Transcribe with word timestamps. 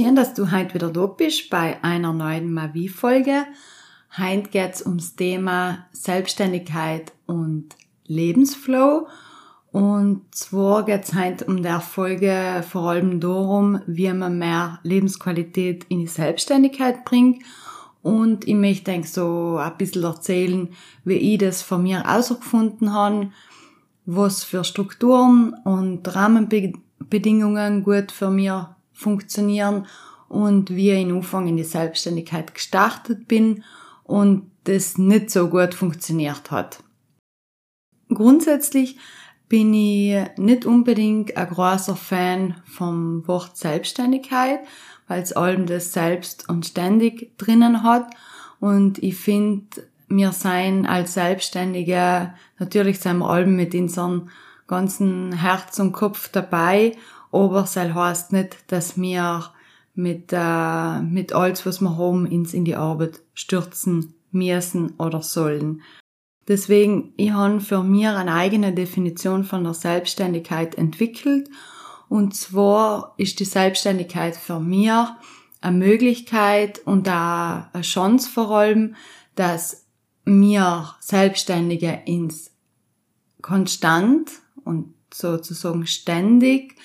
Schön, 0.00 0.16
dass 0.16 0.32
du 0.32 0.50
heute 0.50 0.72
wieder 0.72 0.88
da 0.88 1.04
bist 1.04 1.50
bei 1.50 1.76
einer 1.84 2.14
neuen 2.14 2.54
Mavi-Folge. 2.54 3.44
Heute 4.16 4.48
geht 4.48 4.72
es 4.72 4.86
ums 4.86 5.14
Thema 5.14 5.88
Selbstständigkeit 5.92 7.12
und 7.26 7.76
Lebensflow. 8.06 9.08
Und 9.72 10.22
zwar 10.30 10.86
geht 10.86 11.04
es 11.04 11.14
heute 11.14 11.44
um 11.44 11.62
der 11.62 11.80
Folge 11.80 12.64
vor 12.66 12.88
allem 12.88 13.20
darum, 13.20 13.82
wie 13.86 14.10
man 14.14 14.38
mehr 14.38 14.78
Lebensqualität 14.84 15.84
in 15.90 15.98
die 15.98 16.06
Selbstständigkeit 16.06 17.04
bringt. 17.04 17.42
Und 18.00 18.48
ich 18.48 18.54
möchte 18.54 18.92
eigentlich 18.92 19.12
so 19.12 19.58
ein 19.58 19.76
bisschen 19.76 20.04
erzählen, 20.04 20.70
wie 21.04 21.34
ich 21.34 21.38
das 21.40 21.60
von 21.60 21.82
mir 21.82 22.08
ausgefunden 22.08 22.94
habe, 22.94 23.32
was 24.06 24.44
für 24.44 24.64
Strukturen 24.64 25.54
und 25.64 26.14
Rahmenbedingungen 26.14 27.82
gut 27.82 28.12
für 28.12 28.30
mir 28.30 28.76
funktionieren 29.00 29.86
und 30.28 30.70
wie 30.70 30.90
ich 30.90 31.00
in 31.00 31.12
Anfang 31.12 31.48
in 31.48 31.56
die 31.56 31.64
Selbstständigkeit 31.64 32.54
gestartet 32.54 33.26
bin 33.26 33.64
und 34.04 34.50
das 34.64 34.98
nicht 34.98 35.30
so 35.30 35.48
gut 35.48 35.74
funktioniert 35.74 36.50
hat. 36.50 36.82
Grundsätzlich 38.08 38.98
bin 39.48 39.72
ich 39.74 40.18
nicht 40.36 40.66
unbedingt 40.66 41.36
ein 41.36 41.48
großer 41.48 41.96
Fan 41.96 42.56
vom 42.64 43.26
Wort 43.26 43.56
Selbstständigkeit, 43.56 44.60
weil 45.08 45.22
es 45.22 45.32
allem 45.32 45.66
das 45.66 45.92
Selbst 45.92 46.48
und 46.48 46.66
ständig 46.66 47.36
drinnen 47.38 47.82
hat. 47.82 48.06
Und 48.60 49.02
ich 49.02 49.16
finde, 49.16 49.66
wir 50.08 50.32
sein 50.32 50.86
als 50.86 51.14
Selbstständige, 51.14 52.34
natürlich 52.58 53.00
sind 53.00 53.18
wir 53.18 53.30
allem 53.30 53.56
mit 53.56 53.74
unserem 53.74 54.28
ganzen 54.68 55.32
Herz 55.32 55.78
und 55.80 55.92
Kopf 55.92 56.28
dabei, 56.28 56.96
aber 57.32 57.64
es 57.64 57.76
heißt 57.76 58.32
nicht, 58.32 58.56
dass 58.68 59.00
wir 59.00 59.44
mit, 59.94 60.32
äh, 60.32 61.00
mit 61.00 61.32
alles, 61.32 61.66
was 61.66 61.80
wir 61.80 61.96
haben, 61.96 62.26
ins 62.26 62.54
in 62.54 62.64
die 62.64 62.76
Arbeit 62.76 63.20
stürzen 63.34 64.14
müssen 64.32 64.94
oder 64.98 65.22
sollen. 65.22 65.82
Deswegen, 66.48 67.12
ich 67.16 67.30
habe 67.30 67.60
für 67.60 67.82
mich 67.82 68.08
eine 68.08 68.34
eigene 68.34 68.72
Definition 68.72 69.44
von 69.44 69.62
der 69.62 69.74
Selbstständigkeit 69.74 70.74
entwickelt. 70.76 71.48
Und 72.08 72.34
zwar 72.34 73.14
ist 73.18 73.38
die 73.38 73.44
Selbstständigkeit 73.44 74.34
für 74.34 74.58
mich 74.58 74.90
eine 75.60 75.76
Möglichkeit 75.76 76.80
und 76.84 77.08
auch 77.08 77.64
eine 77.72 77.82
Chance 77.82 78.28
vor 78.28 78.50
allem, 78.50 78.96
dass 79.36 79.86
wir 80.24 80.94
Selbstständige 81.00 82.02
ins 82.06 82.50
konstant 83.42 84.30
und 84.64 84.94
sozusagen 85.12 85.86
ständig 85.86 86.76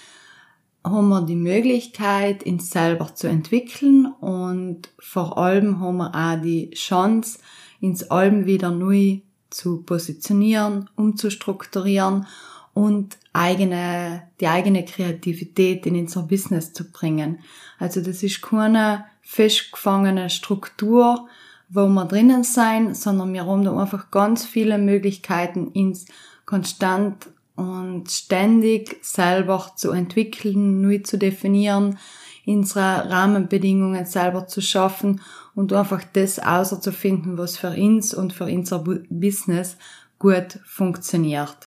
haben 0.86 1.10
wir 1.10 1.22
die 1.22 1.36
Möglichkeit, 1.36 2.46
uns 2.46 2.70
selber 2.70 3.14
zu 3.16 3.28
entwickeln 3.28 4.06
und 4.06 4.90
vor 5.00 5.38
allem 5.38 5.80
haben 5.80 5.98
wir 5.98 6.16
auch 6.16 6.42
die 6.42 6.70
Chance, 6.72 7.40
ins 7.82 8.10
allem 8.12 8.46
wieder 8.46 8.72
neu 8.72 9.20
zu 9.50 9.82
positionieren, 9.82 10.90
umzustrukturieren 10.96 12.28
und 12.74 13.18
eigene, 13.34 14.24
die 14.40 14.48
eigene 14.48 14.86
Kreativität 14.86 15.86
in 15.86 15.96
unser 15.96 16.24
Business 16.24 16.74
zu 16.74 16.92
bringen. 16.92 17.40
Also 17.80 18.02
das 18.02 18.22
ist 18.22 18.42
keine 18.42 19.06
festgefangene 19.22 20.30
Struktur, 20.30 21.28
wo 21.70 21.88
wir 21.88 22.06
drinnen 22.06 22.44
sein, 22.44 22.94
sondern 22.94 23.34
wir 23.34 23.46
haben 23.46 23.64
da 23.64 23.76
einfach 23.76 24.12
ganz 24.12 24.46
viele 24.46 24.78
Möglichkeiten, 24.78 25.72
ins 25.72 26.06
konstant 26.46 27.28
und 27.56 28.12
ständig 28.12 28.98
selber 29.02 29.72
zu 29.76 29.92
entwickeln, 29.92 30.82
neu 30.82 31.00
zu 31.00 31.18
definieren, 31.18 31.98
unsere 32.46 33.10
Rahmenbedingungen 33.10 34.06
selber 34.06 34.48
zu 34.48 34.62
schaffen 34.62 35.22
und 35.56 35.74
einfach 35.74 36.04
das 36.14 36.40
auszufinden, 36.40 37.38
was 37.38 37.58
für 37.58 37.72
uns 37.72 38.14
und 38.14 38.34
für 38.34 38.46
unser 38.46 38.80
Business 39.10 39.78
gut 40.20 40.60
funktioniert. 40.66 41.66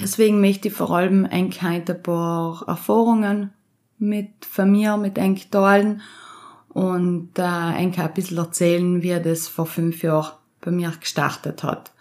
Deswegen 0.00 0.40
möchte 0.40 0.68
ich 0.68 0.74
vor 0.74 0.90
allem 0.90 1.26
ein 1.28 1.50
paar 2.02 2.64
Erfahrungen 2.68 3.52
mit 3.98 4.44
von 4.44 4.70
mir, 4.70 4.96
mit 4.96 5.18
Enk 5.18 5.50
teilen 5.50 6.00
und 6.68 7.38
äh, 7.38 7.42
ein 7.42 7.92
bisschen 8.14 8.38
erzählen, 8.38 9.02
wie 9.02 9.20
das 9.20 9.48
vor 9.48 9.66
fünf 9.66 10.02
Jahren 10.02 10.32
bei 10.60 10.70
mir 10.70 10.92
gestartet 10.98 11.62
hat. 11.64 11.92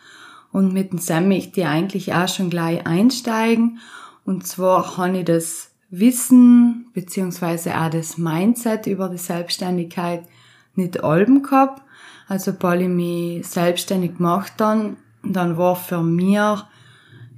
Und 0.52 0.74
mit 0.74 0.92
dem 0.92 1.00
Sam 1.00 1.28
möchte 1.28 1.62
ich 1.62 1.68
eigentlich 1.68 2.14
auch 2.14 2.28
schon 2.28 2.50
gleich 2.50 2.86
einsteigen. 2.86 3.80
Und 4.26 4.48
zwar 4.48 4.98
habe 4.98 5.20
ich 5.20 5.26
das 5.26 5.72
Wissen 5.90 6.88
beziehungsweise 6.94 7.76
auch 7.80 7.90
das 7.90 8.18
Mindset 8.18 8.88
über 8.88 9.09
die 9.09 9.18
Selbstständigkeit 9.18 10.24
nicht 10.76 11.04
Alben 11.04 11.44
gehabt. 11.44 11.82
Also, 12.28 12.54
weil 12.59 12.84
ich 12.84 12.88
mich 12.88 13.48
selbstständig 13.48 14.18
gemacht 14.18 14.54
dann, 14.58 14.98
dann 15.24 15.58
war 15.58 15.76
für 15.76 16.02
mich 16.02 16.40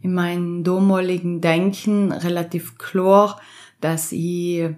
in 0.01 0.13
meinem 0.13 0.63
damaligen 0.63 1.41
Denken 1.41 2.11
relativ 2.11 2.77
klar, 2.77 3.39
dass 3.79 4.11
ich 4.11 4.69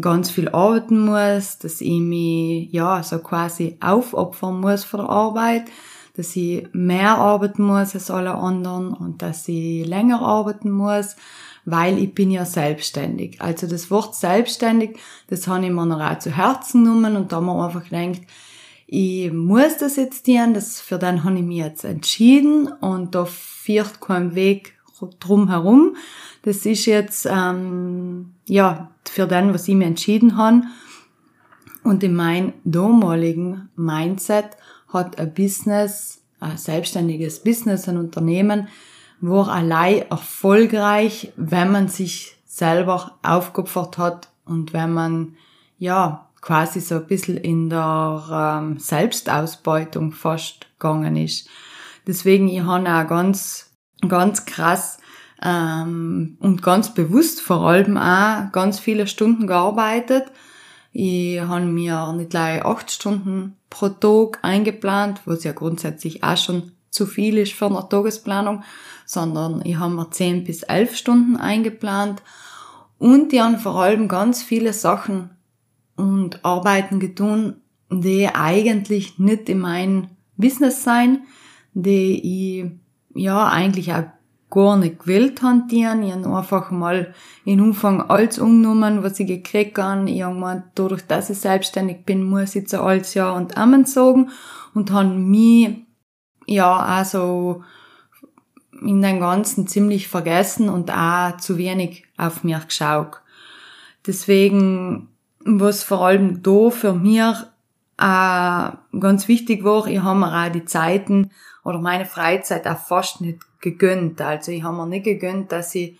ganz 0.00 0.30
viel 0.30 0.48
arbeiten 0.48 1.04
muss, 1.04 1.58
dass 1.58 1.80
ich 1.80 2.00
mich, 2.00 2.70
ja, 2.72 3.02
so 3.02 3.18
quasi 3.18 3.76
aufopfern 3.80 4.60
muss 4.60 4.84
für 4.84 4.98
die 4.98 5.04
Arbeit, 5.04 5.64
dass 6.16 6.34
ich 6.36 6.66
mehr 6.72 7.18
arbeiten 7.18 7.62
muss 7.62 7.94
als 7.94 8.10
alle 8.10 8.34
anderen 8.34 8.92
und 8.92 9.22
dass 9.22 9.48
ich 9.48 9.86
länger 9.86 10.22
arbeiten 10.22 10.70
muss, 10.70 11.16
weil 11.64 11.98
ich 11.98 12.14
bin 12.14 12.30
ja 12.30 12.44
selbstständig. 12.44 13.40
Also 13.40 13.66
das 13.66 13.90
Wort 13.90 14.14
selbstständig, 14.14 14.98
das 15.28 15.46
habe 15.46 15.64
ich 15.64 15.70
mir 15.70 15.86
noch 15.86 16.00
auch 16.00 16.18
zu 16.18 16.30
Herzen 16.30 16.84
genommen 16.84 17.16
und 17.16 17.32
da 17.32 17.36
habe 17.36 17.46
ich 17.46 17.52
mir 17.52 17.64
einfach 17.64 17.84
gedacht, 17.84 18.26
ich 18.92 19.32
muss 19.32 19.76
das 19.78 19.94
jetzt 19.94 20.26
tun, 20.26 20.52
das, 20.52 20.80
für 20.80 20.98
den 20.98 21.22
habe 21.22 21.36
ich 21.36 21.44
mich 21.44 21.58
jetzt 21.58 21.84
entschieden 21.84 22.66
und 22.66 23.14
da 23.14 23.24
führt 23.24 24.00
kein 24.00 24.34
Weg 24.34 24.74
drum 25.20 25.48
herum. 25.48 25.96
Das 26.42 26.66
ist 26.66 26.86
jetzt, 26.86 27.26
ähm, 27.30 28.32
ja, 28.46 28.90
für 29.08 29.26
den, 29.26 29.54
was 29.54 29.68
ich 29.68 29.74
mir 29.74 29.86
entschieden 29.86 30.36
habe. 30.36 30.62
Und 31.82 32.02
in 32.02 32.14
meinem 32.14 32.52
damaligen 32.64 33.70
Mindset 33.76 34.50
hat 34.92 35.18
ein 35.18 35.32
Business, 35.34 36.22
ein 36.40 36.56
selbstständiges 36.56 37.42
Business, 37.42 37.88
ein 37.88 37.96
Unternehmen, 37.96 38.68
war 39.20 39.48
allein 39.48 40.08
erfolgreich, 40.10 41.32
wenn 41.36 41.72
man 41.72 41.88
sich 41.88 42.36
selber 42.46 43.18
aufgeopfert 43.22 43.98
hat 43.98 44.28
und 44.44 44.72
wenn 44.72 44.92
man, 44.92 45.36
ja, 45.78 46.26
quasi 46.40 46.80
so 46.80 46.96
ein 46.96 47.06
bisschen 47.06 47.36
in 47.36 47.68
der 47.68 48.58
ähm, 48.62 48.78
Selbstausbeutung 48.78 50.12
fast 50.12 50.66
gegangen 50.78 51.16
ist. 51.16 51.48
Deswegen, 52.06 52.48
ich 52.48 52.62
habe 52.62 52.88
auch 52.88 53.06
ganz 53.06 53.70
ganz 54.08 54.44
krass 54.46 54.98
ähm, 55.42 56.36
und 56.40 56.62
ganz 56.62 56.94
bewusst 56.94 57.40
vor 57.40 57.68
allem 57.68 57.96
auch 57.96 58.50
ganz 58.52 58.78
viele 58.78 59.06
Stunden 59.06 59.46
gearbeitet. 59.46 60.24
Ich 60.92 61.40
habe 61.40 61.64
mir 61.64 62.12
nicht 62.14 62.30
gleich 62.30 62.64
acht 62.64 62.90
Stunden 62.90 63.56
pro 63.70 63.88
Tag 63.88 64.40
eingeplant, 64.42 65.22
was 65.24 65.44
ja 65.44 65.52
grundsätzlich 65.52 66.22
auch 66.22 66.36
schon 66.36 66.72
zu 66.90 67.06
viel 67.06 67.38
ist 67.38 67.52
für 67.52 67.66
eine 67.66 67.88
Tagesplanung, 67.88 68.64
sondern 69.06 69.64
ich 69.64 69.78
habe 69.78 69.94
mir 69.94 70.10
zehn 70.10 70.44
bis 70.44 70.64
elf 70.64 70.96
Stunden 70.96 71.36
eingeplant 71.36 72.22
und 72.98 73.32
die 73.32 73.40
haben 73.40 73.58
vor 73.58 73.76
allem 73.80 74.08
ganz 74.08 74.42
viele 74.42 74.72
Sachen 74.72 75.30
und 75.96 76.44
Arbeiten 76.44 77.00
getun, 77.00 77.56
die 77.90 78.28
eigentlich 78.28 79.18
nicht 79.18 79.48
in 79.48 79.60
meinem 79.60 80.08
Business 80.36 80.82
sein, 80.84 81.22
die 81.72 82.64
ich 82.64 82.70
ja 83.14 83.48
eigentlich 83.48 83.92
auch 83.92 84.04
gar 84.50 84.76
nicht 84.76 85.00
gewillt 85.00 85.42
hantieren. 85.42 86.02
Ich 86.02 86.12
habe 86.12 86.36
einfach 86.36 86.70
mal 86.70 87.14
in 87.44 87.60
Umfang 87.60 88.02
alles 88.02 88.38
umgenommen, 88.38 89.02
was 89.02 89.20
ich 89.20 89.26
gekriegt 89.26 89.78
habe. 89.78 90.10
Ich 90.10 90.22
habe 90.22 90.34
gemeint, 90.34 90.64
dadurch, 90.74 91.06
dass 91.06 91.30
ich 91.30 91.38
selbstständig 91.38 92.04
bin, 92.04 92.24
muss 92.24 92.56
ich 92.56 92.68
zu 92.68 92.82
alles 92.82 93.14
Jahr 93.14 93.36
und 93.36 93.56
Amen 93.56 93.84
sagen 93.84 94.30
und 94.74 94.90
habe 94.90 95.08
mich 95.08 95.86
ja 96.46 96.76
also 96.76 97.62
in 98.82 99.02
den 99.02 99.20
Ganzen 99.20 99.66
ziemlich 99.66 100.08
vergessen 100.08 100.68
und 100.68 100.90
auch 100.90 101.36
zu 101.36 101.56
wenig 101.56 102.04
auf 102.16 102.44
mich 102.44 102.66
geschaut. 102.66 103.20
Deswegen, 104.06 105.08
was 105.44 105.82
vor 105.82 106.06
allem 106.06 106.42
da 106.42 106.70
für 106.70 106.94
mich 106.94 107.34
äh, 107.98 108.98
ganz 108.98 109.28
wichtig 109.28 109.62
war, 109.62 109.86
ich 109.86 110.00
habe 110.00 110.18
mir 110.18 110.46
auch 110.46 110.52
die 110.52 110.64
Zeiten 110.64 111.30
oder 111.64 111.78
meine 111.78 112.06
Freizeit 112.06 112.66
auch 112.66 112.78
fast 112.78 113.20
nicht 113.20 113.40
gegönnt. 113.60 114.20
Also 114.20 114.52
ich 114.52 114.62
habe 114.62 114.76
mir 114.76 114.86
nicht 114.86 115.04
gegönnt, 115.04 115.52
dass 115.52 115.74
ich 115.74 115.98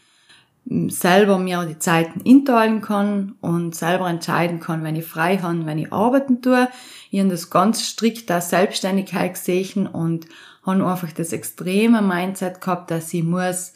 selber 0.88 1.38
mir 1.38 1.64
die 1.64 1.78
Zeiten 1.78 2.20
inteilen 2.20 2.80
kann 2.80 3.34
und 3.40 3.74
selber 3.74 4.08
entscheiden 4.08 4.60
kann, 4.60 4.84
wenn 4.84 4.96
ich 4.96 5.06
frei 5.06 5.38
habe, 5.38 5.66
wenn 5.66 5.78
ich 5.78 5.92
arbeiten 5.92 6.42
tue. 6.42 6.68
Ich 7.10 7.18
habe 7.18 7.30
das 7.30 7.50
ganz 7.50 7.82
strikt 7.82 8.30
als 8.30 8.50
Selbstständigkeit 8.50 9.34
gesehen 9.34 9.86
und 9.86 10.26
habe 10.64 10.86
einfach 10.86 11.12
das 11.12 11.32
extreme 11.32 12.02
Mindset 12.02 12.60
gehabt, 12.60 12.90
dass 12.90 13.12
ich 13.12 13.24
muss 13.24 13.72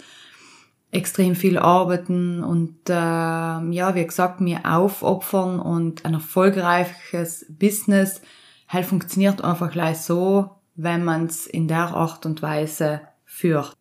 extrem 0.93 1.35
viel 1.35 1.59
arbeiten 1.59 2.45
und 2.45 2.89
äh, 2.89 2.93
ja, 2.93 3.95
wie 3.95 4.07
gesagt, 4.07 4.41
mir 4.41 4.61
aufopfern 4.65 5.59
und 5.59 6.05
ein 6.05 6.15
erfolgreiches 6.15 7.47
Business 7.49 8.21
halt 8.69 8.87
funktioniert 8.87 9.43
einfach 9.43 9.71
gleich 9.71 9.99
so, 9.99 10.51
wenn 10.77 11.05
man 11.05 11.27
es 11.27 11.47
in 11.47 11.69
der 11.69 11.95
Art 11.95 12.27
und 12.27 12.43
Weise 12.43 13.01
führt. 13.25 13.75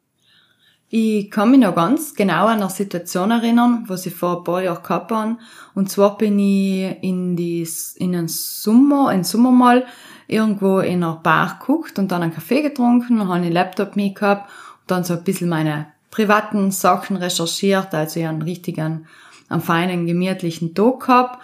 Ich 0.90 1.32
kann 1.32 1.50
mich 1.50 1.60
noch 1.60 1.74
ganz 1.74 2.14
genau 2.14 2.46
an 2.46 2.62
eine 2.62 2.70
Situation 2.70 3.32
erinnern, 3.32 3.86
was 3.88 4.06
ich 4.06 4.14
vor 4.14 4.38
ein 4.38 4.44
paar 4.44 4.62
Jahren 4.62 4.84
gehabt 4.84 5.12
habe. 5.12 5.38
Und 5.74 5.90
zwar 5.90 6.20
bin 6.20 6.38
ich 6.38 6.98
in 7.02 7.36
die, 7.36 7.68
in 7.96 8.12
den 8.12 8.28
Sommer, 8.28 9.12
in 9.12 9.24
Sommer 9.24 9.50
mal 9.50 9.88
irgendwo 10.28 10.80
in 10.80 11.04
einer 11.04 11.16
Bar 11.16 11.58
geguckt 11.60 11.98
und 11.98 12.12
dann 12.12 12.22
einen 12.22 12.34
Kaffee 12.34 12.62
getrunken, 12.62 13.22
habe 13.22 13.34
einen 13.34 13.52
Laptop 13.52 13.96
mitgehabt 13.96 14.48
und 14.82 14.92
dann 14.92 15.04
so 15.04 15.16
ein 15.16 15.24
bisschen 15.24 15.50
meine 15.50 15.88
privaten 16.12 16.70
Sachen 16.70 17.18
recherchiert, 17.18 17.92
also 17.96 18.20
ich 18.20 18.28
einen 18.28 18.44
richtigen, 18.44 19.08
einen 19.50 19.62
feinen, 19.62 20.06
gemütlichen 20.06 20.76
Tag 20.76 21.00
gehabt 21.00 21.40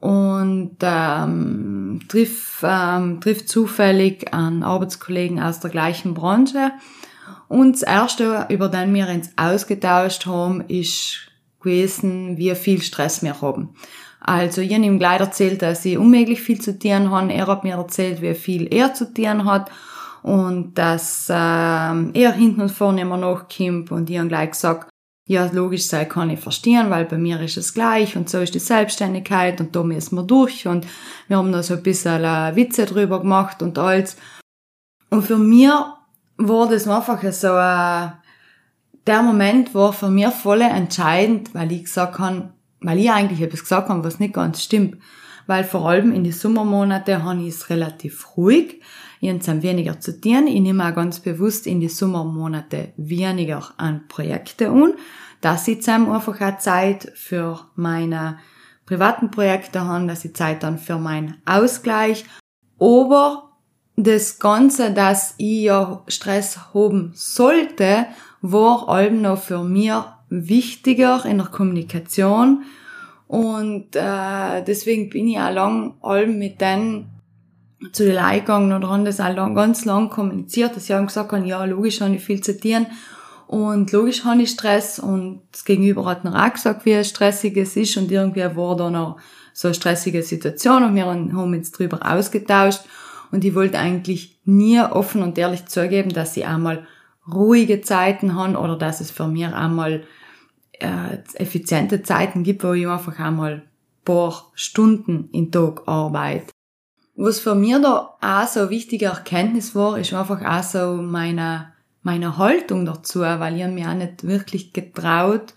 und 0.00 0.76
ähm, 0.82 2.00
triff, 2.08 2.64
ähm, 2.66 3.20
triff 3.20 3.46
zufällig 3.46 4.32
einen 4.32 4.62
Arbeitskollegen 4.62 5.40
aus 5.40 5.60
der 5.60 5.70
gleichen 5.70 6.14
Branche 6.14 6.72
und 7.48 7.72
das 7.72 7.82
erste, 7.82 8.46
über 8.50 8.68
den 8.68 8.92
wir 8.94 9.08
uns 9.08 9.30
ausgetauscht 9.36 10.26
haben, 10.26 10.60
ist 10.68 11.28
gewesen, 11.60 12.36
wie 12.36 12.54
viel 12.54 12.82
Stress 12.82 13.22
wir 13.22 13.40
haben. 13.40 13.70
Also, 14.20 14.60
ich 14.60 14.72
habe 14.74 14.84
ihm 14.84 14.98
gleich 14.98 15.20
erzählt, 15.20 15.62
dass 15.62 15.84
ich 15.84 15.96
unmöglich 15.96 16.40
viel 16.40 16.60
zu 16.60 16.78
tun 16.78 17.10
habe. 17.10 17.32
Er 17.32 17.46
hat 17.46 17.64
mir 17.64 17.76
erzählt, 17.76 18.20
wie 18.20 18.34
viel 18.34 18.68
er 18.72 18.92
zu 18.92 19.12
tun 19.12 19.44
hat. 19.44 19.70
Und 20.22 20.74
dass 20.74 21.30
äh, 21.30 21.32
er 21.32 22.32
hinten 22.32 22.60
und 22.60 22.72
vorne 22.72 23.00
immer 23.00 23.16
nachkommt. 23.16 23.90
Und 23.90 24.10
ich 24.10 24.18
habe 24.18 24.28
gleich 24.28 24.50
gesagt, 24.50 24.90
ja, 25.28 25.46
logisch 25.52 25.84
sei 25.86 26.06
kann 26.06 26.30
ich 26.30 26.40
verstehen, 26.40 26.88
weil 26.88 27.04
bei 27.04 27.18
mir 27.18 27.38
ist 27.42 27.58
es 27.58 27.74
gleich 27.74 28.16
und 28.16 28.30
so 28.30 28.38
ist 28.38 28.54
die 28.54 28.58
Selbstständigkeit 28.58 29.60
und 29.60 29.76
da 29.76 29.82
müssen 29.82 30.16
wir 30.16 30.22
durch 30.22 30.66
und 30.66 30.86
wir 31.28 31.36
haben 31.36 31.52
da 31.52 31.62
so 31.62 31.74
ein 31.74 31.82
bisschen 31.82 32.24
äh, 32.24 32.56
Witze 32.56 32.86
drüber 32.86 33.20
gemacht 33.20 33.60
und 33.60 33.78
alles. 33.78 34.16
Und 35.10 35.22
für 35.22 35.36
mir 35.36 35.96
war 36.38 36.66
das 36.66 36.88
einfach 36.88 37.22
so, 37.30 37.48
äh, 37.48 38.08
der 39.06 39.22
Moment 39.22 39.74
war 39.74 39.92
für 39.92 40.08
mich 40.08 40.28
voll 40.28 40.62
entscheidend, 40.62 41.54
weil 41.54 41.72
ich 41.72 41.84
gesagt 41.84 42.18
habe, 42.18 42.48
weil 42.80 42.98
ich 42.98 43.10
eigentlich 43.10 43.42
etwas 43.42 43.60
gesagt 43.60 43.90
habe, 43.90 44.04
was 44.04 44.20
nicht 44.20 44.32
ganz 44.32 44.62
stimmt. 44.62 44.96
Weil 45.46 45.64
vor 45.64 45.90
allem 45.90 46.10
in 46.12 46.24
die 46.24 46.32
Sommermonate 46.32 47.22
habe 47.22 47.42
ich 47.42 47.48
es 47.48 47.68
relativ 47.68 48.34
ruhig. 48.38 48.80
Ich 49.20 49.30
habe 49.30 49.62
weniger 49.62 50.00
zu 50.00 50.20
tun. 50.20 50.46
Ich 50.46 50.60
nehme 50.60 50.88
auch 50.88 50.94
ganz 50.94 51.20
bewusst 51.20 51.66
in 51.66 51.80
die 51.80 51.88
Sommermonate 51.88 52.92
weniger 52.96 53.62
an 53.76 54.06
Projekte 54.08 54.70
an. 54.70 54.94
Dass 55.40 55.68
ich 55.68 55.84
dann 55.84 56.10
einfach 56.10 56.40
auch 56.40 56.58
Zeit 56.58 57.12
für 57.14 57.60
meine 57.76 58.38
privaten 58.86 59.30
Projekte 59.30 59.84
habe, 59.84 60.06
dass 60.06 60.24
ich 60.24 60.34
Zeit 60.34 60.62
dann 60.62 60.78
für 60.78 60.98
meinen 60.98 61.36
Ausgleich. 61.44 62.24
Aber 62.80 63.52
das 63.96 64.38
Ganze, 64.38 64.92
dass 64.92 65.34
ich 65.38 65.64
ja 65.64 66.02
Stress 66.06 66.72
haben 66.72 67.12
sollte, 67.14 68.06
war 68.40 68.88
allem 68.88 69.22
noch 69.22 69.42
für 69.42 69.64
mich 69.64 69.92
wichtiger 70.30 71.24
in 71.24 71.38
der 71.38 71.48
Kommunikation. 71.48 72.64
Und 73.26 73.94
äh, 73.94 74.62
deswegen 74.66 75.10
bin 75.10 75.28
ich 75.28 75.38
auch 75.38 75.52
lang 75.52 75.94
allem 76.00 76.38
mit 76.38 76.60
denen 76.60 77.10
zu 77.92 78.04
den 78.04 78.16
Leuten 78.16 78.40
gegangen 78.40 78.72
oder 78.72 78.88
haben 78.88 79.04
das 79.04 79.20
auch 79.20 79.34
lang, 79.34 79.54
ganz 79.54 79.84
lang 79.84 80.10
kommuniziert, 80.10 80.74
dass 80.74 80.86
sie 80.86 80.94
haben 80.94 81.06
gesagt 81.06 81.32
haben, 81.32 81.44
ja, 81.44 81.64
logisch 81.64 82.00
habe 82.00 82.14
ich 82.14 82.24
viel 82.24 82.40
zu 82.40 82.58
tun 82.58 82.86
und 83.46 83.92
logisch 83.92 84.24
habe 84.24 84.42
ich 84.42 84.50
Stress 84.50 84.98
und 84.98 85.42
das 85.52 85.64
Gegenüber 85.64 86.04
hat 86.04 86.24
noch 86.24 86.34
auch 86.34 86.52
gesagt, 86.52 86.84
wie 86.84 87.02
stressig 87.04 87.56
es 87.56 87.76
ist 87.76 87.96
und 87.96 88.10
irgendwie 88.10 88.44
war 88.56 88.76
da 88.76 88.90
noch 88.90 89.18
so 89.52 89.68
eine 89.68 89.74
stressige 89.74 90.22
Situation 90.22 90.84
und 90.84 90.94
wir 90.94 91.06
haben 91.06 91.32
uns 91.32 91.70
drüber 91.70 92.00
ausgetauscht 92.04 92.82
und 93.30 93.44
ich 93.44 93.54
wollte 93.54 93.78
eigentlich 93.78 94.38
nie 94.44 94.80
offen 94.80 95.22
und 95.22 95.38
ehrlich 95.38 95.66
zugeben, 95.66 96.10
dass 96.10 96.34
sie 96.34 96.44
einmal 96.44 96.86
ruhige 97.32 97.80
Zeiten 97.80 98.34
haben 98.34 98.56
oder 98.56 98.76
dass 98.76 99.00
es 99.00 99.10
für 99.10 99.28
mich 99.28 99.46
einmal 99.46 100.04
äh, 100.80 101.18
effiziente 101.34 102.02
Zeiten 102.02 102.42
gibt, 102.42 102.64
wo 102.64 102.72
ich 102.72 102.88
einfach 102.88 103.18
einmal 103.18 103.62
paar 104.04 104.50
Stunden 104.54 105.28
im 105.32 105.50
Tag 105.50 105.86
arbeite. 105.86 106.57
Was 107.20 107.40
für 107.40 107.56
mich 107.56 107.74
da 107.82 108.14
auch 108.20 108.46
so 108.46 108.60
eine 108.60 108.70
wichtige 108.70 109.06
Erkenntnis 109.06 109.74
war, 109.74 109.98
ist 109.98 110.14
einfach 110.14 110.40
auch 110.40 110.62
so 110.62 111.02
meine, 111.02 111.72
meine 112.04 112.38
Haltung 112.38 112.86
dazu, 112.86 113.22
weil 113.22 113.56
ich 113.56 113.66
mir 113.66 113.88
auch 113.88 113.94
nicht 113.94 114.22
wirklich 114.22 114.72
getraut 114.72 115.52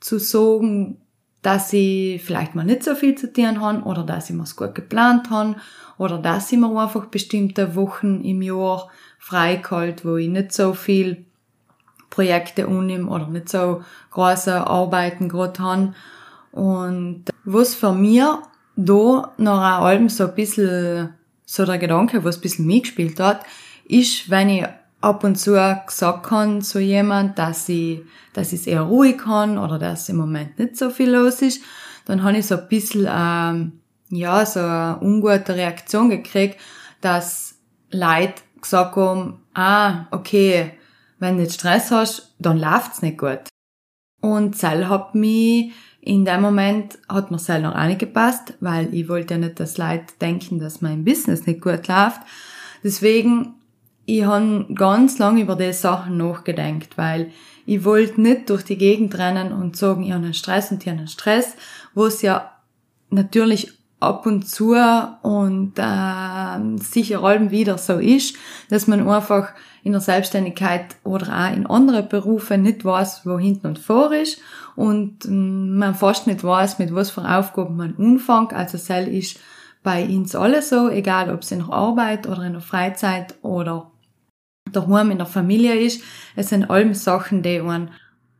zu 0.00 0.18
sagen, 0.18 0.98
dass 1.40 1.72
ich 1.72 2.22
vielleicht 2.22 2.54
mal 2.54 2.66
nicht 2.66 2.84
so 2.84 2.94
viel 2.94 3.14
zu 3.14 3.32
tun 3.32 3.58
habe 3.58 3.84
oder 3.84 4.02
dass 4.02 4.28
ich 4.28 4.36
mir's 4.36 4.54
gut 4.54 4.74
geplant 4.74 5.30
habe 5.30 5.56
oder 5.96 6.18
dass 6.18 6.52
ich 6.52 6.58
mir 6.58 6.78
einfach 6.78 7.06
bestimmte 7.06 7.74
Wochen 7.74 8.20
im 8.20 8.42
Jahr 8.42 8.90
freikalt, 9.18 10.04
wo 10.04 10.16
ich 10.16 10.28
nicht 10.28 10.52
so 10.52 10.74
viel 10.74 11.24
Projekte 12.10 12.66
unnehme 12.66 13.08
oder 13.08 13.28
nicht 13.28 13.48
so 13.48 13.82
große 14.10 14.66
Arbeiten 14.66 15.30
gerade 15.30 15.62
habe. 15.62 15.94
Und 16.52 17.24
was 17.44 17.74
für 17.74 17.94
mir 17.94 18.42
da 18.78 19.32
noch 19.38 19.60
allem 19.60 20.08
so 20.08 20.28
ein 20.28 20.34
bisschen, 20.34 21.12
so 21.44 21.64
der 21.64 21.78
Gedanke, 21.78 22.22
was 22.22 22.36
ein 22.36 22.42
bisschen 22.42 22.66
mitgespielt 22.66 23.18
hat, 23.18 23.44
ist, 23.88 24.30
wenn 24.30 24.48
ich 24.48 24.64
ab 25.00 25.24
und 25.24 25.36
zu 25.36 25.52
gesagt 25.86 26.26
kann 26.26 26.62
zu 26.62 26.78
jemand, 26.78 27.38
dass 27.38 27.68
ich, 27.68 28.02
dass 28.34 28.52
ich 28.52 28.60
es 28.60 28.66
eher 28.68 28.82
ruhig 28.82 29.18
kann 29.18 29.58
oder 29.58 29.80
dass 29.80 30.08
im 30.08 30.16
Moment 30.16 30.58
nicht 30.58 30.76
so 30.76 30.90
viel 30.90 31.10
los 31.10 31.42
ist, 31.42 31.60
dann 32.04 32.22
habe 32.22 32.38
ich 32.38 32.46
so 32.46 32.56
ein 32.56 32.68
bisschen, 32.68 33.08
ähm, 33.10 33.80
ja, 34.10 34.46
so 34.46 34.60
eine 34.60 34.98
ungute 35.00 35.56
Reaktion 35.56 36.08
gekriegt, 36.08 36.60
dass 37.00 37.56
Leute 37.90 38.42
gesagt 38.60 38.94
haben, 38.94 39.42
ah, 39.54 40.06
okay, 40.12 40.72
wenn 41.18 41.36
du 41.36 41.42
nicht 41.42 41.54
Stress 41.54 41.90
hast, 41.90 42.34
dann 42.38 42.58
läuft's 42.58 43.02
nicht 43.02 43.18
gut. 43.18 43.40
Und 44.20 44.56
Zell 44.56 44.88
hat 44.88 45.16
mich 45.16 45.72
in 46.00 46.24
dem 46.24 46.40
Moment 46.40 46.98
hat 47.08 47.30
mir 47.30 47.38
noch 47.60 47.74
auch 47.74 47.86
nicht 47.86 47.98
weil 48.60 48.92
ich 48.94 49.08
wollte 49.08 49.34
ja 49.34 49.40
nicht, 49.40 49.60
dass 49.60 49.78
Leute 49.78 50.14
denken, 50.20 50.58
dass 50.58 50.80
mein 50.80 51.04
Business 51.04 51.46
nicht 51.46 51.60
gut 51.60 51.88
läuft. 51.88 52.20
Deswegen, 52.82 53.54
ich 54.06 54.24
habe 54.24 54.66
ganz 54.74 55.18
lange 55.18 55.42
über 55.42 55.56
diese 55.56 55.72
Sachen 55.74 56.16
nachgedacht, 56.16 56.96
weil 56.96 57.30
ich 57.66 57.84
wollte 57.84 58.20
nicht 58.20 58.48
durch 58.48 58.62
die 58.62 58.78
Gegend 58.78 59.18
rennen 59.18 59.52
und 59.52 59.76
sagen, 59.76 60.04
ich 60.04 60.12
habe 60.12 60.24
einen 60.24 60.34
Stress 60.34 60.70
und 60.70 60.82
ich 60.82 60.88
habe 60.88 60.98
einen 60.98 61.08
Stress, 61.08 61.54
wo 61.94 62.06
es 62.06 62.22
ja 62.22 62.52
natürlich 63.10 63.77
ab 64.00 64.26
und 64.26 64.48
zu 64.48 64.76
und 65.22 65.72
äh, 65.76 66.78
sicher 66.78 67.22
allem 67.22 67.50
wieder 67.50 67.78
so 67.78 67.94
ist, 67.94 68.36
dass 68.70 68.86
man 68.86 69.08
einfach 69.08 69.48
in 69.82 69.92
der 69.92 70.00
Selbstständigkeit 70.00 70.96
oder 71.04 71.26
auch 71.26 71.56
in 71.56 71.66
anderen 71.66 72.08
Berufen 72.08 72.62
nicht 72.62 72.84
weiß, 72.84 73.22
wo 73.24 73.38
hinten 73.38 73.68
und 73.68 73.78
vor 73.78 74.12
ist 74.12 74.40
und 74.76 75.24
äh, 75.24 75.30
man 75.30 75.94
fast 75.94 76.26
nicht 76.26 76.44
weiß, 76.44 76.78
mit 76.78 76.94
was 76.94 77.10
für 77.10 77.28
Aufgaben 77.28 77.76
man 77.76 77.96
anfängt. 77.98 78.52
Also 78.52 78.78
sel 78.78 79.08
ist 79.08 79.40
bei 79.82 80.04
uns 80.04 80.34
alle 80.34 80.62
so, 80.62 80.88
egal 80.88 81.32
ob 81.32 81.42
es 81.42 81.52
in 81.52 81.60
der 81.60 81.72
Arbeit 81.72 82.28
oder 82.28 82.42
in 82.42 82.52
der 82.52 82.62
Freizeit 82.62 83.34
oder 83.42 83.90
daheim 84.72 85.10
in 85.10 85.18
der 85.18 85.26
Familie 85.26 85.74
ist. 85.74 86.02
Es 86.36 86.50
sind 86.50 86.70
allem 86.70 86.94
Sachen, 86.94 87.42
die 87.42 87.60
man 87.60 87.90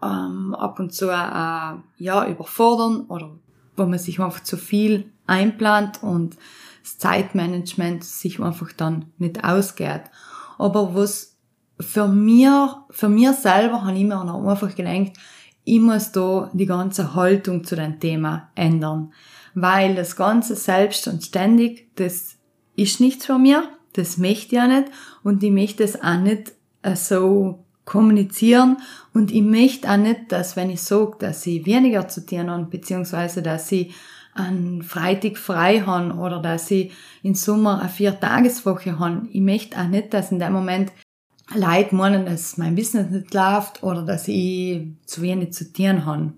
ähm, 0.03 0.55
ab 0.55 0.79
und 0.79 0.93
zu 0.93 1.09
äh, 1.09 1.75
ja 1.97 2.27
überfordern 2.29 3.07
oder 3.09 3.31
wo 3.79 3.87
man 3.87 3.99
sich 3.99 4.21
einfach 4.21 4.43
zu 4.43 4.57
viel 4.57 5.11
einplant 5.27 6.03
und 6.03 6.37
das 6.83 6.99
Zeitmanagement 6.99 8.05
sich 8.05 8.41
einfach 8.41 8.73
dann 8.73 9.07
nicht 9.19 9.45
ausgeht. 9.45 10.03
Aber 10.59 10.95
was 10.95 11.37
für 11.81 12.09
mir, 12.09 12.85
für 12.91 13.09
mir 13.09 13.33
selber 13.33 13.85
habe 13.85 13.97
ich 13.97 14.05
mir 14.05 14.25
noch 14.25 14.45
einfach 14.45 14.75
gedacht, 14.75 15.13
ich 15.65 15.81
muss 15.81 16.13
da 16.13 16.51
die 16.55 16.67
ganze 16.67 17.15
Haltung 17.15 17.65
zu 17.65 17.77
dem 17.77 18.01
Thema 18.01 18.51
ändern. 18.55 19.13
Weil 19.55 19.95
das 19.95 20.17
Ganze 20.17 20.57
selbst 20.57 21.07
und 21.09 21.23
ständig, 21.23 21.95
das 21.97 22.37
ist 22.75 23.01
nichts 23.01 23.27
für 23.27 23.39
mir, 23.39 23.69
das 23.93 24.19
möchte 24.19 24.47
ich 24.47 24.53
ja 24.53 24.67
nicht 24.67 24.91
und 25.23 25.43
ich 25.43 25.51
möchte 25.51 25.85
es 25.85 26.01
auch 26.01 26.19
nicht 26.19 26.53
äh, 26.83 26.97
so 26.97 27.65
kommunizieren 27.89 28.77
und 29.15 29.33
ich 29.33 29.43
möchte 29.43 29.91
auch 29.91 29.97
nicht, 29.97 30.31
dass 30.31 30.57
wenn 30.57 30.69
ich 30.69 30.83
sage, 30.83 31.17
dass 31.21 31.43
sie 31.43 31.65
weniger 31.65 32.07
zu 32.07 32.25
tun 32.25 32.51
haben, 32.51 32.69
beziehungsweise 32.69 33.43
dass 33.43 33.69
sie 33.69 33.95
einen 34.35 34.83
Freitag 34.83 35.39
frei 35.39 35.81
haben 35.81 36.13
oder 36.13 36.41
dass 36.41 36.69
sie 36.69 36.93
im 37.23 37.35
Sommer 37.35 37.81
eine 37.81 37.89
Vier-Tageswoche 37.89 38.99
haben. 38.99 39.29
Ich 39.33 39.41
möchte 39.41 39.79
auch 39.79 39.89
nicht, 39.89 40.13
dass 40.13 40.31
in 40.31 40.39
dem 40.39 40.53
Moment 40.53 40.93
Leute 41.55 41.95
meinen, 41.95 42.27
dass 42.27 42.59
mein 42.59 42.77
Business 42.77 43.11
nicht 43.11 43.33
läuft 43.33 43.83
oder 43.83 44.03
dass 44.03 44.29
ich 44.29 44.83
zu 45.07 45.23
wenig 45.23 45.55
zu 45.55 45.73
tun 45.73 46.05
habe. 46.05 46.35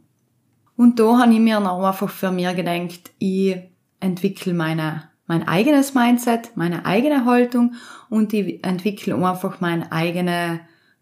Und 0.77 1.01
da 1.01 1.19
habe 1.19 1.33
ich 1.33 1.41
mir 1.41 1.59
noch 1.59 1.83
einfach 1.83 2.09
für 2.09 2.31
mich 2.31 2.55
gedacht, 2.55 3.11
ich 3.19 3.57
entwickle 3.99 4.55
meine, 4.55 5.03
mein 5.27 5.47
eigenes 5.47 5.95
Mindset, 5.95 6.53
meine 6.55 6.87
eigene 6.87 7.25
Haltung 7.25 7.75
und 8.09 8.33
ich 8.33 8.65
entwickle 8.65 9.17
einfach 9.17 9.61
mein 9.61 9.91
eigene 9.91 10.61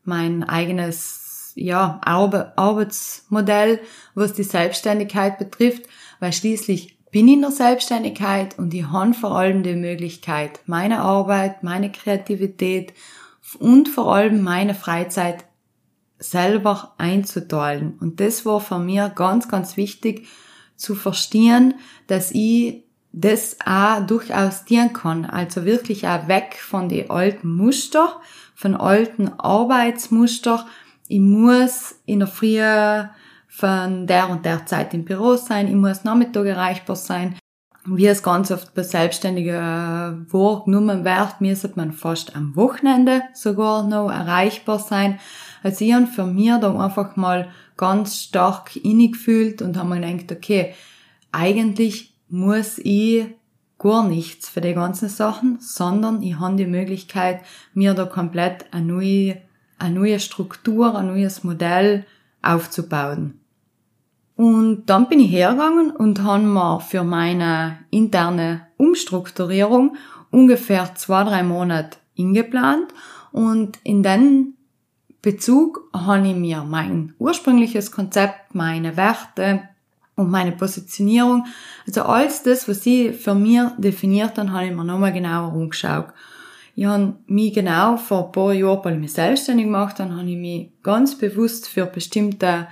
mein 0.09 0.43
eigenes 0.43 1.53
ja, 1.55 2.00
Arbeitsmodell, 2.05 3.81
was 4.15 4.33
die 4.33 4.43
Selbstständigkeit 4.43 5.38
betrifft, 5.38 5.85
weil 6.19 6.33
schließlich 6.33 6.99
bin 7.11 7.29
ich 7.29 7.35
in 7.35 7.43
der 7.43 7.50
Selbstständigkeit 7.50 8.59
und 8.59 8.75
ich 8.75 8.88
habe 8.88 9.15
vor 9.15 9.37
allem 9.37 9.62
die 9.62 9.75
Möglichkeit, 9.75 10.61
meine 10.67 11.00
Arbeit, 11.00 11.62
meine 11.62 11.91
Kreativität 11.91 12.93
und 13.59 13.88
vor 13.88 14.15
allem 14.15 14.43
meine 14.43 14.75
Freizeit 14.75 15.45
selber 16.19 16.95
einzuteilen. 16.99 17.97
Und 18.00 18.21
das 18.21 18.45
war 18.45 18.61
für 18.61 18.79
mich 18.79 19.00
ganz, 19.15 19.49
ganz 19.49 19.77
wichtig 19.77 20.27
zu 20.77 20.95
verstehen, 20.95 21.75
dass 22.09 22.31
ich 22.33 22.85
das 23.21 23.57
auch 23.65 24.07
durchaus 24.07 24.65
dienen 24.65 24.93
kann. 24.93 25.25
Also 25.25 25.65
wirklich 25.65 26.07
auch 26.07 26.29
weg 26.29 26.57
von 26.61 26.89
den 26.89 27.11
alten 27.11 27.53
Muster, 27.53 28.21
von 28.55 28.77
alten 28.77 29.29
Arbeitsmuster. 29.39 30.67
Ich 31.09 31.21
muss 31.21 31.97
in 32.07 32.21
der 32.21 32.29
Früh 32.29 32.61
von 33.49 34.07
der 34.07 34.31
und 34.31 34.45
der 34.45 34.67
Zeit 34.67 34.95
im 34.95 35.05
Büro 35.05 35.37
sein, 35.37 35.67
ich 35.67 35.75
muss 35.75 36.05
Nachmittag 36.05 36.47
erreichbar 36.47 36.97
sein. 36.97 37.37
Wie 37.85 38.07
es 38.07 38.23
ganz 38.23 38.51
oft 38.51 38.75
bei 38.75 38.83
Selbstständigen 38.83 40.27
wahrgenommen 40.31 41.05
wird, 41.05 41.41
müsste 41.41 41.73
man 41.75 41.93
fast 41.93 42.37
am 42.37 42.55
Wochenende 42.55 43.23
sogar 43.33 43.85
noch 43.85 44.11
erreichbar 44.11 44.79
sein. 44.79 45.19
Also 45.63 45.85
ich 45.85 45.95
habe 45.95 46.07
für 46.07 46.27
mich 46.27 46.53
da 46.61 46.79
einfach 46.79 47.17
mal 47.17 47.49
ganz 47.77 48.23
stark 48.23 48.77
innegefühlt 48.77 49.63
und 49.63 49.77
habe 49.77 49.89
mir 49.89 50.01
gedacht, 50.01 50.31
okay, 50.31 50.75
eigentlich 51.33 52.08
muss 52.28 52.78
ich 52.78 53.26
gar 53.78 54.06
nichts 54.06 54.49
für 54.49 54.61
die 54.61 54.75
ganzen 54.75 55.08
Sachen, 55.08 55.58
sondern 55.61 56.23
ich 56.23 56.38
habe 56.38 56.56
die 56.56 56.66
Möglichkeit, 56.66 57.40
mir 57.75 57.94
da 57.94 58.04
komplett 58.04 58.66
eine 58.73 58.87
neue, 58.87 59.42
eine 59.78 59.94
neue 59.94 60.20
Struktur, 60.20 60.97
ein 60.97 61.06
neues 61.06 61.44
Modell 61.44 62.04
aufzubauen. 62.42 63.40
Und 64.37 64.87
dann 64.87 65.08
bin 65.08 65.20
ich 65.20 65.32
hergegangen 65.32 65.90
und 65.90 66.23
habe 66.23 66.44
mir 66.44 66.80
für 66.80 67.02
meine 67.02 67.78
interne 67.90 68.66
Umstrukturierung 68.76 69.97
ungefähr 70.30 70.94
zwei, 70.94 71.25
drei 71.25 71.42
Monate 71.42 71.99
ingeplant 72.14 72.92
und 73.32 73.78
in 73.85 74.02
den 74.02 74.54
Bezug 75.23 75.90
habe 75.92 76.28
ich 76.28 76.37
mir 76.37 76.62
mein 76.62 77.14
ursprüngliches 77.18 77.90
Konzept, 77.90 78.54
meine 78.54 78.97
Werte, 78.97 79.68
und 80.19 80.31
meine 80.31 80.53
Positionierung. 80.53 81.47
Also 81.87 82.03
alles 82.03 82.43
das, 82.43 82.69
was 82.69 82.83
sie 82.83 83.13
für 83.13 83.35
mich 83.35 83.61
definiert 83.79 84.37
haben, 84.37 84.53
habe 84.53 84.67
ich 84.67 84.73
mir 84.75 84.85
nochmal 84.85 85.13
genauer 85.13 85.55
umgeschaut. 85.55 86.07
Ich 86.75 86.85
habe 86.85 87.15
mich 87.27 87.55
genau 87.55 87.97
vor 87.97 88.27
ein 88.27 88.33
paar 88.33 88.53
Jahren, 88.53 88.85
weil 88.85 88.95
ich 88.95 89.01
mich 89.01 89.13
selbstständig 89.13 89.67
gemacht 89.67 89.99
habe, 89.99 90.15
habe 90.15 90.29
ich 90.29 90.37
mich 90.37 90.71
ganz 90.83 91.17
bewusst 91.17 91.69
für 91.69 91.87
bestimmte 91.87 92.69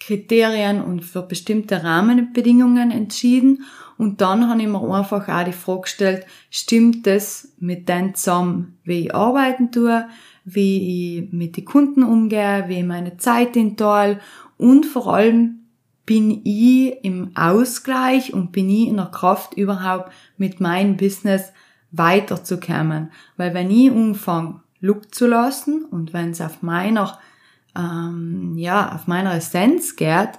Kriterien 0.00 0.82
und 0.82 1.04
für 1.04 1.22
bestimmte 1.22 1.82
Rahmenbedingungen 1.82 2.90
entschieden. 2.90 3.64
Und 3.96 4.20
dann 4.20 4.48
habe 4.48 4.62
ich 4.62 4.68
mir 4.68 4.80
einfach 4.80 5.28
auch 5.28 5.44
die 5.44 5.52
Frage 5.52 5.82
gestellt, 5.82 6.26
stimmt 6.50 7.06
das 7.06 7.52
mit 7.58 7.88
dem 7.88 8.14
zusammen, 8.14 8.78
wie 8.84 9.06
ich 9.06 9.14
arbeiten 9.14 9.72
tue, 9.72 10.06
wie 10.44 11.22
ich 11.24 11.32
mit 11.32 11.56
den 11.56 11.64
Kunden 11.64 12.02
umgehe, 12.02 12.64
wie 12.68 12.78
ich 12.78 12.84
meine 12.84 13.16
Zeit 13.18 13.56
inteile 13.56 14.20
und 14.56 14.86
vor 14.86 15.14
allem, 15.14 15.67
bin 16.08 16.40
ich 16.42 17.04
im 17.04 17.32
Ausgleich 17.36 18.32
und 18.32 18.50
bin 18.50 18.70
ich 18.70 18.88
in 18.88 18.96
der 18.96 19.10
Kraft 19.12 19.52
überhaupt 19.52 20.10
mit 20.38 20.58
meinem 20.58 20.96
Business 20.96 21.52
weiterzukommen. 21.90 23.12
Weil 23.36 23.52
wenn 23.52 23.70
ich 23.70 23.90
anfange, 23.90 24.62
Look 24.80 25.14
zu 25.14 25.26
lassen 25.26 25.84
und 25.84 26.14
wenn 26.14 26.30
es 26.30 26.40
auf 26.40 26.62
meiner, 26.62 27.18
ähm, 27.76 28.56
ja, 28.56 28.94
auf 28.94 29.06
meiner 29.06 29.34
Essenz 29.34 29.96
geht, 29.96 30.30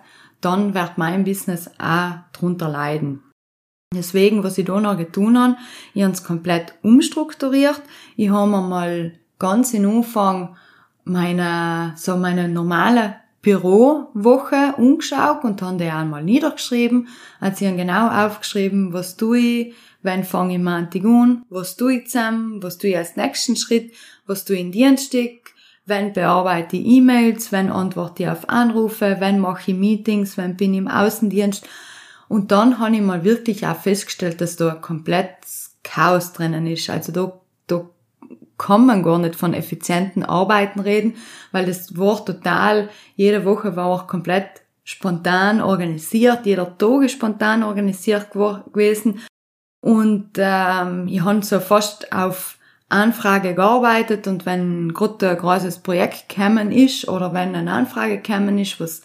dann 0.42 0.74
wird 0.74 0.98
mein 0.98 1.24
Business 1.24 1.70
auch 1.78 2.14
drunter 2.34 2.70
leiden. 2.70 3.22
Deswegen, 3.94 4.44
was 4.44 4.58
ich 4.58 4.66
da 4.66 4.82
noch 4.82 4.98
getan 4.98 5.38
habe, 5.38 5.58
ich 5.94 6.02
habe 6.02 6.14
es 6.14 6.24
komplett 6.24 6.74
umstrukturiert. 6.82 7.84
Ich 8.16 8.32
habe 8.32 8.50
mal 8.50 9.14
ganz 9.38 9.76
in 9.76 9.86
Anfang 9.86 10.56
meine, 11.04 11.94
so 11.96 12.18
meine 12.18 12.50
normale 12.50 13.18
Bürowoche 13.42 14.74
umgeschaut 14.78 15.44
und 15.44 15.62
haben 15.62 15.78
die 15.78 15.86
einmal 15.86 16.24
niedergeschrieben. 16.24 17.08
Also 17.40 17.58
sie 17.58 17.68
haben 17.68 17.78
genau 17.78 18.10
aufgeschrieben, 18.10 18.92
was 18.92 19.16
tue 19.16 19.40
ich, 19.40 19.74
wann 20.04 20.24
fange 20.24 20.56
ich 20.56 20.62
Montag 20.62 21.06
an, 21.06 21.44
was 21.50 21.78
tue 21.78 22.00
ich 22.00 22.08
zusammen, 22.08 22.62
was 22.62 22.78
tue 22.78 22.92
ich 22.92 22.98
als 22.98 23.16
nächsten 23.16 23.56
Schritt, 23.56 23.94
was 24.26 24.44
tue 24.44 24.58
ich 24.58 24.62
in 24.62 24.72
Dienstag, 24.72 25.54
wann 25.86 26.14
bearbeite 26.14 26.78
ich 26.78 26.86
E-Mails, 26.86 27.52
wann 27.52 27.72
antworte 27.72 28.24
ich 28.24 28.30
auf 28.30 28.50
Anrufe, 28.50 29.18
wann 29.20 29.40
mache 29.40 29.72
ich 29.72 29.78
Meetings, 29.78 30.38
wann 30.38 30.58
bin 30.58 30.74
ich 30.74 30.80
im 30.80 30.88
Außendienst. 30.88 31.68
Und 32.28 32.52
dann 32.52 32.80
habe 32.80 32.96
ich 32.96 33.02
mal 33.02 33.24
wirklich 33.24 33.66
auch 33.66 33.76
festgestellt, 33.76 34.42
dass 34.42 34.56
da 34.56 34.74
ein 34.74 34.82
komplettes 34.82 35.78
Chaos 35.84 36.34
drinnen 36.34 36.68
ist. 36.68 36.90
Also 36.90 37.12
da, 37.12 37.42
da 37.68 37.90
kann 38.60 38.86
man 38.86 39.02
gar 39.02 39.18
nicht 39.18 39.36
von 39.36 39.56
effizienten 39.56 40.24
Arbeiten 40.24 40.80
reden, 40.82 41.16
weil 41.52 41.66
das 41.66 41.98
war 41.98 42.24
total, 42.24 42.90
jede 43.16 43.46
Woche 43.46 43.76
war 43.76 43.88
auch 43.88 44.06
komplett 44.06 44.62
spontan 44.84 45.62
organisiert, 45.62 46.46
jeder 46.46 46.78
Tag 46.78 47.04
ist 47.04 47.14
spontan 47.14 47.64
organisiert 47.64 48.32
gewesen. 48.32 49.22
Und 49.82 50.32
ähm, 50.38 51.08
ich 51.08 51.22
habe 51.22 51.42
so 51.44 51.60
fast 51.60 52.12
auf 52.12 52.58
Anfrage 52.90 53.54
gearbeitet 53.54 54.28
und 54.28 54.46
wenn 54.46 54.94
gerade 54.94 55.30
ein 55.30 55.38
großes 55.38 55.80
Projekt 55.80 56.28
gekommen 56.28 56.72
ist 56.72 57.08
oder 57.08 57.34
wenn 57.34 57.56
eine 57.56 57.72
Anfrage 57.72 58.20
gekommen 58.20 58.58
ist, 58.58 58.80
was 58.80 59.04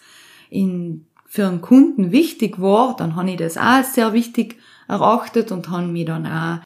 in, 0.49 1.05
für 1.27 1.47
einen 1.47 1.61
Kunden 1.61 2.11
wichtig 2.11 2.59
war, 2.59 2.95
dann 2.95 3.15
habe 3.15 3.29
ich 3.29 3.37
das 3.37 3.57
auch 3.57 3.83
sehr 3.83 4.11
wichtig 4.11 4.57
erachtet 4.87 5.51
und 5.51 5.69
habe 5.69 5.87
mich 5.87 6.05
dann 6.05 6.25
auch 6.25 6.64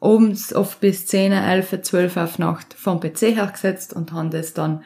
abends 0.00 0.54
oft 0.54 0.80
bis 0.80 1.06
10, 1.06 1.32
11, 1.32 1.82
12 1.82 2.16
auf 2.16 2.38
Nacht 2.38 2.74
vom 2.74 3.00
PC 3.00 3.34
hergesetzt 3.34 3.92
und 3.92 4.12
haben 4.12 4.30
das 4.30 4.54
dann 4.54 4.82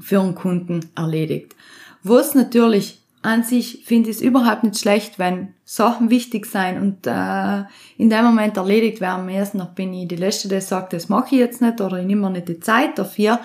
für 0.00 0.20
einen 0.20 0.34
Kunden 0.34 0.90
erledigt. 0.96 1.54
Was 2.02 2.34
natürlich 2.34 3.00
an 3.22 3.42
sich 3.42 3.84
finde 3.84 4.10
ich 4.10 4.16
es 4.16 4.22
überhaupt 4.22 4.64
nicht 4.64 4.78
schlecht, 4.78 5.18
wenn 5.18 5.54
Sachen 5.64 6.08
wichtig 6.08 6.46
sein 6.46 6.80
und 6.80 7.06
äh, 7.06 7.64
in 7.96 8.10
dem 8.10 8.24
Moment 8.24 8.56
erledigt 8.56 9.00
werden. 9.00 9.28
Erst 9.28 9.54
noch 9.54 9.70
bin 9.70 9.92
ich 9.92 10.08
die 10.08 10.16
Letzte, 10.16 10.48
die 10.48 10.60
sagt, 10.60 10.92
das 10.92 11.08
mache 11.08 11.34
ich 11.34 11.40
jetzt 11.40 11.60
nicht 11.60 11.80
oder 11.80 11.98
ich 11.98 12.06
nehme 12.06 12.22
mir 12.22 12.30
nicht 12.30 12.48
die 12.48 12.60
Zeit 12.60 12.96
dafür. 12.98 13.40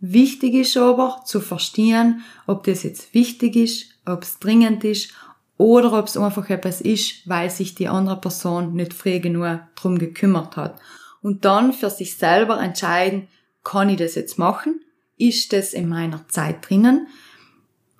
Wichtig 0.00 0.54
ist 0.54 0.76
aber 0.76 1.22
zu 1.24 1.40
verstehen, 1.40 2.22
ob 2.46 2.64
das 2.64 2.84
jetzt 2.84 3.12
wichtig 3.12 3.56
ist, 3.56 3.86
ob 4.06 4.22
es 4.22 4.38
dringend 4.38 4.84
ist 4.84 5.12
oder 5.58 5.92
ob 5.98 6.06
es 6.06 6.16
einfach 6.16 6.48
etwas 6.48 6.80
ist, 6.80 7.28
weil 7.28 7.50
sich 7.50 7.74
die 7.74 7.88
andere 7.88 8.20
Person 8.20 8.74
nicht 8.74 8.94
früh 8.94 9.18
genug 9.18 9.60
drum 9.74 9.98
gekümmert 9.98 10.56
hat. 10.56 10.78
Und 11.20 11.44
dann 11.44 11.72
für 11.72 11.90
sich 11.90 12.16
selber 12.16 12.60
entscheiden, 12.60 13.26
kann 13.64 13.88
ich 13.90 13.96
das 13.96 14.14
jetzt 14.14 14.38
machen? 14.38 14.80
Ist 15.18 15.52
das 15.52 15.74
in 15.74 15.88
meiner 15.88 16.26
Zeit 16.28 16.68
drinnen? 16.68 17.08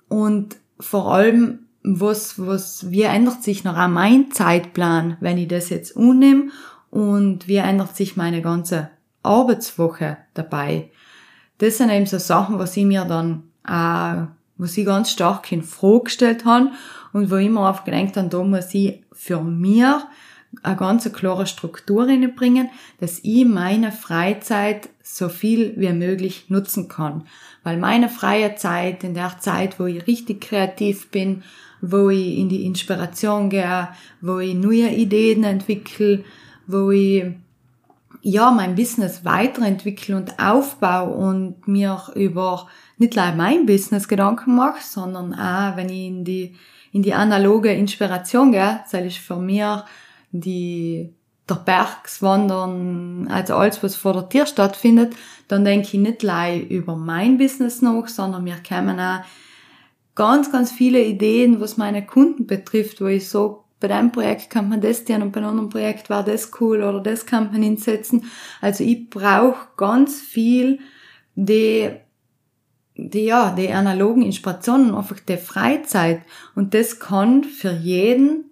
Und 0.07 0.55
vor 0.79 1.13
allem, 1.13 1.67
was, 1.83 2.39
was, 2.39 2.89
wie 2.91 3.03
ändert 3.03 3.43
sich 3.43 3.65
noch 3.65 3.77
auch 3.77 3.89
mein 3.89 4.31
Zeitplan, 4.31 5.17
wenn 5.19 5.37
ich 5.37 5.49
das 5.49 5.69
jetzt 5.69 5.95
unnehme? 5.95 6.51
Und 6.89 7.47
wie 7.49 7.57
ändert 7.57 7.95
sich 7.95 8.15
meine 8.15 8.41
ganze 8.41 8.89
Arbeitswoche 9.21 10.17
dabei? 10.33 10.89
Das 11.57 11.77
sind 11.77 11.89
eben 11.89 12.05
so 12.05 12.17
Sachen, 12.17 12.57
was 12.57 12.77
ich 12.77 12.85
mir 12.85 13.03
dann 13.03 13.43
auch, 13.65 14.29
was 14.57 14.77
ich 14.77 14.85
ganz 14.85 15.11
stark 15.11 15.51
in 15.51 15.61
Frage 15.61 16.05
gestellt 16.05 16.45
habe 16.45 16.71
und 17.13 17.31
wo 17.31 17.35
ich 17.35 17.49
mir 17.49 17.67
einfach 17.67 17.83
da 18.29 18.43
muss 18.43 18.73
ich 18.73 19.03
für 19.11 19.41
mir 19.41 20.07
eine 20.63 20.75
ganz 20.75 21.11
klare 21.11 21.45
Struktur 21.45 22.07
reinbringen, 22.07 22.69
dass 22.99 23.19
ich 23.23 23.45
meine 23.45 23.91
Freizeit 23.91 24.89
so 25.03 25.29
viel 25.29 25.73
wie 25.77 25.93
möglich 25.93 26.45
nutzen 26.49 26.87
kann. 26.87 27.23
Weil 27.63 27.77
meine 27.77 28.09
freie 28.09 28.55
Zeit, 28.55 29.03
in 29.03 29.13
der 29.13 29.37
Zeit, 29.39 29.79
wo 29.79 29.85
ich 29.85 30.07
richtig 30.07 30.41
kreativ 30.41 31.09
bin, 31.11 31.43
wo 31.81 32.09
ich 32.09 32.37
in 32.37 32.49
die 32.49 32.65
Inspiration 32.65 33.49
gehe, 33.49 33.89
wo 34.21 34.39
ich 34.39 34.55
neue 34.55 34.89
Ideen 34.89 35.43
entwickle, 35.43 36.23
wo 36.67 36.91
ich 36.91 37.25
ja 38.21 38.51
mein 38.51 38.75
Business 38.75 39.23
weiterentwickle 39.23 40.17
und 40.17 40.39
aufbaue 40.39 41.13
und 41.13 41.67
mir 41.67 42.01
über 42.15 42.67
nicht 42.97 43.15
nur 43.15 43.31
mein 43.31 43.65
Business 43.65 44.07
Gedanken 44.07 44.55
mache, 44.55 44.83
sondern 44.83 45.33
auch, 45.33 45.77
wenn 45.77 45.89
ich 45.89 46.07
in 46.07 46.25
die 46.25 46.55
in 46.91 47.03
die 47.03 47.13
analoge 47.13 47.71
Inspiration 47.73 48.51
gehe, 48.51 48.81
das 48.91 49.01
ist 49.01 49.17
für 49.17 49.37
mich 49.37 49.63
die 50.31 51.13
der 51.49 51.55
Bergswandern, 51.55 53.27
also 53.27 53.55
alles, 53.55 53.81
was 53.81 53.95
vor 53.95 54.13
der 54.13 54.29
Tür 54.29 54.45
stattfindet, 54.45 55.15
dann 55.47 55.65
denke 55.65 55.87
ich 55.87 55.93
nicht 55.95 56.23
allein 56.23 56.67
über 56.67 56.95
mein 56.95 57.37
Business 57.37 57.81
noch, 57.81 58.07
sondern 58.07 58.43
mir 58.43 58.57
kommen 58.67 58.99
auch 58.99 59.21
ganz, 60.15 60.51
ganz 60.51 60.71
viele 60.71 61.03
Ideen, 61.03 61.59
was 61.59 61.77
meine 61.77 62.05
Kunden 62.05 62.45
betrifft, 62.45 63.01
wo 63.01 63.07
ich 63.07 63.29
so 63.29 63.63
bei 63.79 63.87
dem 63.87 64.11
Projekt 64.11 64.49
kann 64.49 64.67
man 64.67 64.81
das 64.81 65.05
tun 65.05 65.21
und 65.21 65.31
bei 65.31 65.39
einem 65.39 65.51
anderen 65.51 65.69
Projekt 65.69 66.09
war 66.09 66.23
das 66.23 66.51
cool 66.59 66.83
oder 66.83 66.99
das 66.99 67.25
kann 67.25 67.51
man 67.51 67.63
hinsetzen. 67.63 68.25
Also 68.59 68.83
ich 68.83 69.09
brauche 69.09 69.69
ganz 69.77 70.19
viel 70.19 70.79
die, 71.35 71.89
die, 73.07 73.25
ja, 73.25 73.51
die 73.51 73.71
analogen 73.71 74.21
Inspirationen, 74.23 74.93
einfach 74.93 75.19
die 75.19 75.37
Freizeit. 75.37 76.21
Und 76.55 76.73
das 76.73 76.99
kann 76.99 77.43
für 77.43 77.71
jeden 77.71 78.45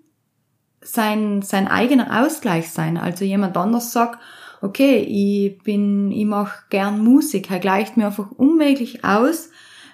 sein, 0.82 1.42
sein 1.42 1.68
eigener 1.68 2.24
Ausgleich 2.24 2.72
sein. 2.72 2.98
Also 2.98 3.26
jemand 3.26 3.58
anders 3.58 3.92
sagt, 3.92 4.20
okay, 4.62 5.00
ich 5.00 5.62
bin, 5.64 6.12
ich 6.12 6.26
mache 6.26 6.64
gern 6.70 7.04
Musik, 7.04 7.52
er 7.52 7.60
gleicht 7.60 7.98
mir 7.98 8.08
einfach 8.08 8.32
unmöglich 8.32 9.04
aus, 9.04 9.50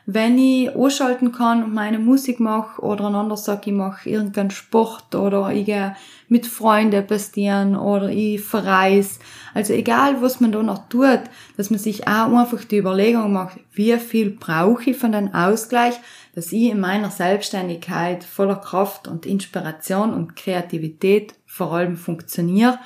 wenn 0.06 0.38
ich 0.38 0.76
anschalten 0.76 1.32
kann 1.32 1.64
und 1.64 1.74
meine 1.74 1.98
Musik 1.98 2.40
mache 2.40 2.82
oder 2.82 3.08
ein 3.08 3.16
anderer 3.16 3.38
sagt, 3.38 3.68
ich 3.68 3.74
mache 3.74 4.10
irgendeinen 4.10 4.52
Sport 4.52 5.16
oder 5.16 5.52
ich 5.52 5.66
gehe 5.66 5.96
mit 6.28 6.46
Freunden 6.46 7.08
pastieren 7.08 7.76
oder 7.76 8.10
ich 8.10 8.42
verreise. 8.42 9.20
Also 9.54 9.74
egal, 9.74 10.22
was 10.22 10.42
man 10.42 10.52
da 10.52 10.62
noch 10.62 10.90
tut, 10.90 11.22
dass 11.56 11.70
man 11.70 11.80
sich 11.80 12.08
auch 12.08 12.36
einfach 12.38 12.64
die 12.66 12.80
Überlegung 12.80 13.32
macht, 13.32 13.60
wie 13.72 13.96
viel 13.98 14.32
brauche 14.32 14.90
ich 14.90 14.98
von 14.98 15.14
dem 15.14 15.34
Ausgleich, 15.34 15.96
dass 16.36 16.52
ich 16.52 16.72
in 16.72 16.80
meiner 16.80 17.10
Selbstständigkeit 17.10 18.24
voller 18.24 18.58
Kraft 18.58 19.08
und 19.08 19.26
Inspiration 19.26 20.14
und 20.14 20.36
Kreativität 20.36 21.36
vor 21.46 21.72
allem 21.72 21.96
funktioniere 21.96 22.78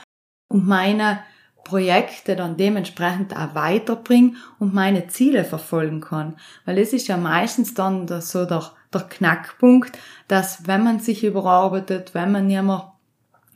und 0.50 0.68
meine 0.68 1.20
Projekte 1.68 2.36
dann 2.38 2.56
dementsprechend 2.56 3.36
auch 3.36 3.54
weiterbringen 3.54 4.38
und 4.58 4.74
meine 4.74 5.08
Ziele 5.08 5.44
verfolgen 5.44 6.00
kann. 6.00 6.36
Weil 6.66 6.78
es 6.78 6.94
ist 6.94 7.08
ja 7.08 7.18
meistens 7.18 7.74
dann 7.74 8.08
so 8.22 8.46
der, 8.46 8.72
der 8.94 9.02
Knackpunkt, 9.02 9.98
dass 10.28 10.66
wenn 10.66 10.84
man 10.84 11.00
sich 11.00 11.26
überarbeitet, 11.26 12.14
wenn 12.14 12.32
man 12.32 12.48
nicht 12.48 12.64
mehr 12.64 12.94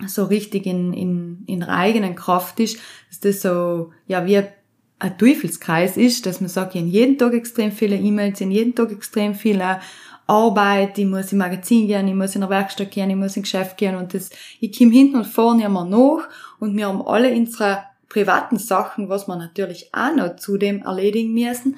so 0.08 0.26
richtig 0.26 0.66
in, 0.66 0.94
in, 0.94 1.44
in 1.48 1.62
der 1.62 1.70
eigenen 1.70 2.16
Kraft 2.16 2.60
ist, 2.60 2.80
dass 3.10 3.20
das 3.22 3.42
so, 3.42 3.92
ja, 4.08 4.26
wie 4.26 4.38
ein 4.38 5.18
Teufelskreis 5.18 5.96
ist, 5.96 6.26
dass 6.26 6.42
man 6.42 6.50
sagt, 6.50 6.76
ich 6.76 6.82
habe 6.82 6.90
jeden 6.90 7.18
Tag 7.18 7.34
extrem 7.34 7.72
viele 7.72 7.96
E-Mails, 7.96 8.42
ich 8.42 8.46
habe 8.46 8.56
jeden 8.56 8.76
Tag 8.76 8.92
extrem 8.92 9.36
viele 9.36 9.80
Arbeit, 10.28 10.98
ich 10.98 11.06
muss 11.06 11.32
im 11.32 11.40
Magazin 11.40 11.88
gehen, 11.88 12.08
ich 12.08 12.14
muss 12.14 12.36
in 12.36 12.42
der 12.42 12.50
Werkstatt 12.50 12.92
gehen, 12.92 13.10
ich 13.10 13.16
muss 13.16 13.38
im 13.38 13.44
Geschäft 13.44 13.78
gehen 13.78 13.96
und 13.96 14.14
das, 14.14 14.30
ich 14.60 14.78
komme 14.78 14.92
hinten 14.92 15.18
und 15.18 15.28
vorne 15.28 15.66
immer 15.66 15.86
nach 15.86 16.28
und 16.60 16.76
wir 16.76 16.88
haben 16.88 17.02
alle 17.02 17.34
unsere 17.34 17.84
privaten 18.12 18.58
Sachen, 18.58 19.08
was 19.08 19.28
wir 19.28 19.38
natürlich 19.38 19.90
auch 19.94 20.14
noch 20.14 20.36
zudem 20.36 20.82
erledigen 20.82 21.34
müssen. 21.34 21.78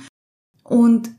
Und 0.64 1.12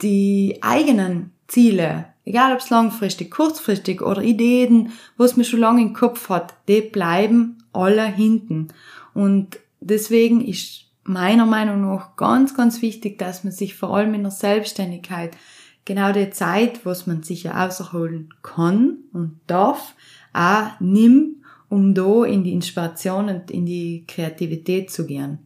die 0.00 0.58
eigenen 0.62 1.32
Ziele, 1.48 2.06
egal 2.24 2.52
ob 2.52 2.60
es 2.60 2.70
langfristig, 2.70 3.30
kurzfristig 3.30 4.00
oder 4.00 4.22
Ideen, 4.22 4.92
was 5.16 5.36
man 5.36 5.44
schon 5.44 5.60
lange 5.60 5.82
im 5.82 5.92
Kopf 5.92 6.28
hat, 6.28 6.54
die 6.68 6.82
bleiben 6.82 7.64
alle 7.72 8.04
hinten. 8.04 8.68
Und 9.12 9.58
deswegen 9.80 10.40
ist 10.40 10.84
meiner 11.02 11.46
Meinung 11.46 11.82
nach 11.82 12.16
ganz, 12.16 12.54
ganz 12.54 12.80
wichtig, 12.80 13.18
dass 13.18 13.42
man 13.42 13.52
sich 13.52 13.74
vor 13.74 13.94
allem 13.94 14.14
in 14.14 14.22
der 14.22 14.30
Selbstständigkeit 14.30 15.36
genau 15.84 16.12
die 16.12 16.30
Zeit, 16.30 16.86
was 16.86 17.06
man 17.06 17.24
sich 17.24 17.42
ja 17.42 17.66
außerholen 17.66 18.32
kann 18.42 18.98
und 19.12 19.40
darf, 19.48 19.94
auch 20.32 20.68
nimmt 20.80 21.43
um 21.74 21.92
da 21.92 22.24
in 22.24 22.44
die 22.44 22.52
Inspiration 22.52 23.28
und 23.28 23.50
in 23.50 23.66
die 23.66 24.04
Kreativität 24.06 24.92
zu 24.92 25.06
gehen. 25.06 25.40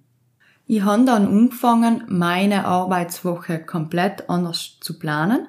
Ich 0.66 0.82
habe 0.82 1.06
dann 1.06 1.26
angefangen, 1.26 2.04
meine 2.08 2.66
Arbeitswoche 2.66 3.60
komplett 3.60 4.28
anders 4.28 4.76
zu 4.80 4.98
planen. 4.98 5.48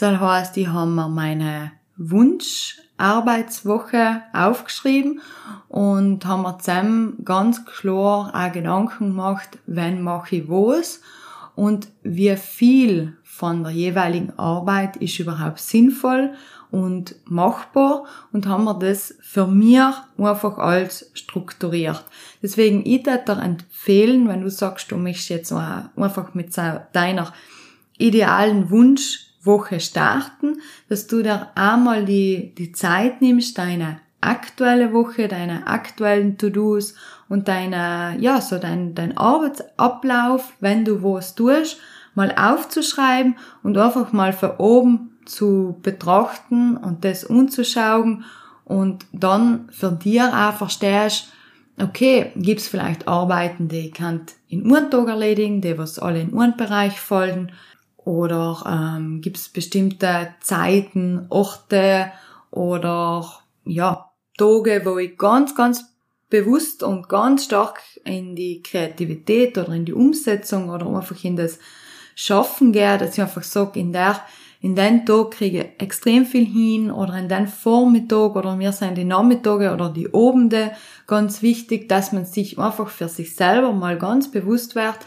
Das 0.00 0.18
heißt, 0.18 0.56
ich 0.56 0.68
habe 0.68 0.90
mir 0.90 1.10
meine 1.10 1.72
Wunscharbeitswoche 1.98 4.22
aufgeschrieben 4.32 5.20
und 5.68 6.24
habe 6.24 6.40
mir 6.40 6.58
zusammen 6.58 7.22
ganz 7.22 7.66
klar 7.66 8.32
auch 8.34 8.52
Gedanken 8.52 9.08
gemacht, 9.08 9.58
wenn 9.66 10.00
mache 10.00 10.36
ich 10.36 10.48
was 10.48 11.02
und 11.54 11.88
wie 12.02 12.34
viel 12.36 13.18
von 13.22 13.62
der 13.62 13.72
jeweiligen 13.72 14.32
Arbeit 14.38 14.96
ist 14.96 15.18
überhaupt 15.18 15.58
sinnvoll 15.58 16.32
und 16.74 17.14
machbar 17.26 18.04
und 18.32 18.48
haben 18.48 18.64
wir 18.64 18.74
das 18.74 19.14
für 19.20 19.46
mir 19.46 19.94
einfach 20.18 20.58
als 20.58 21.08
strukturiert. 21.14 22.04
Deswegen, 22.42 22.84
ich 22.84 23.06
würde 23.06 23.22
dir 23.24 23.40
empfehlen, 23.40 24.26
wenn 24.26 24.40
du 24.40 24.50
sagst, 24.50 24.90
du 24.90 24.96
möchtest 24.96 25.28
jetzt 25.28 25.52
einfach 25.52 26.34
mit 26.34 26.52
deiner 26.92 27.32
idealen 27.96 28.70
Wunschwoche 28.70 29.78
starten, 29.78 30.60
dass 30.88 31.06
du 31.06 31.22
da 31.22 31.52
einmal 31.54 32.04
die, 32.04 32.56
die 32.58 32.72
Zeit 32.72 33.22
nimmst, 33.22 33.56
deine 33.56 34.00
aktuelle 34.20 34.92
Woche, 34.92 35.28
deine 35.28 35.68
aktuellen 35.68 36.38
To-Dos 36.38 36.96
und 37.28 37.46
deine, 37.46 38.16
ja, 38.18 38.40
so 38.40 38.58
dein, 38.58 38.96
dein 38.96 39.16
Arbeitsablauf, 39.16 40.54
wenn 40.58 40.84
du 40.84 41.04
was 41.04 41.36
tust, 41.36 41.78
mal 42.16 42.34
aufzuschreiben 42.36 43.36
und 43.62 43.78
einfach 43.78 44.12
mal 44.12 44.32
von 44.32 44.56
oben 44.58 45.13
zu 45.26 45.78
betrachten 45.82 46.76
und 46.76 47.04
das 47.04 47.24
umzuschauen 47.24 48.24
und 48.64 49.06
dann 49.12 49.68
für 49.70 49.92
dir 49.92 50.32
auch 50.32 50.56
verstehst, 50.56 51.28
okay, 51.80 52.32
gibt's 52.36 52.68
vielleicht 52.68 53.08
Arbeiten, 53.08 53.68
die 53.68 53.88
ich 53.88 53.92
kann 53.94 54.22
in 54.48 54.64
einem 54.64 54.90
Tag 54.90 55.08
erledigen, 55.08 55.60
die 55.60 55.76
was 55.76 55.98
alle 55.98 56.20
in 56.20 56.38
einen 56.38 56.56
Bereich 56.56 57.00
fallen, 57.00 57.52
oder 58.04 58.62
ähm, 58.66 59.20
gibt's 59.20 59.48
bestimmte 59.48 60.34
Zeiten, 60.40 61.26
Orte 61.30 62.12
oder 62.50 63.26
ja, 63.64 64.10
Tage, 64.36 64.82
wo 64.84 64.98
ich 64.98 65.16
ganz, 65.16 65.54
ganz 65.54 65.84
bewusst 66.28 66.82
und 66.82 67.08
ganz 67.08 67.44
stark 67.44 67.80
in 68.04 68.36
die 68.36 68.62
Kreativität 68.62 69.56
oder 69.56 69.72
in 69.72 69.84
die 69.84 69.92
Umsetzung 69.92 70.68
oder 70.68 70.86
einfach 70.86 71.22
in 71.24 71.36
das 71.36 71.58
Schaffen 72.14 72.72
gehe, 72.72 72.98
dass 72.98 73.14
ich 73.14 73.22
einfach 73.22 73.42
sage, 73.42 73.80
in 73.80 73.92
der 73.92 74.20
in 74.64 74.74
den 74.74 75.04
Tag 75.04 75.32
kriege 75.32 75.58
ich 75.58 75.82
extrem 75.82 76.24
viel 76.24 76.46
hin 76.46 76.90
oder 76.90 77.18
in 77.18 77.28
den 77.28 77.48
Vormittag 77.48 78.34
oder 78.34 78.56
mir 78.56 78.72
sind 78.72 78.96
die 78.96 79.04
Nachmittage 79.04 79.74
oder 79.74 79.90
die 79.90 80.08
Abende. 80.14 80.70
Ganz 81.06 81.42
wichtig, 81.42 81.86
dass 81.86 82.12
man 82.12 82.24
sich 82.24 82.58
einfach 82.58 82.88
für 82.88 83.08
sich 83.08 83.36
selber 83.36 83.74
mal 83.74 83.98
ganz 83.98 84.30
bewusst 84.30 84.74
wird, 84.74 85.00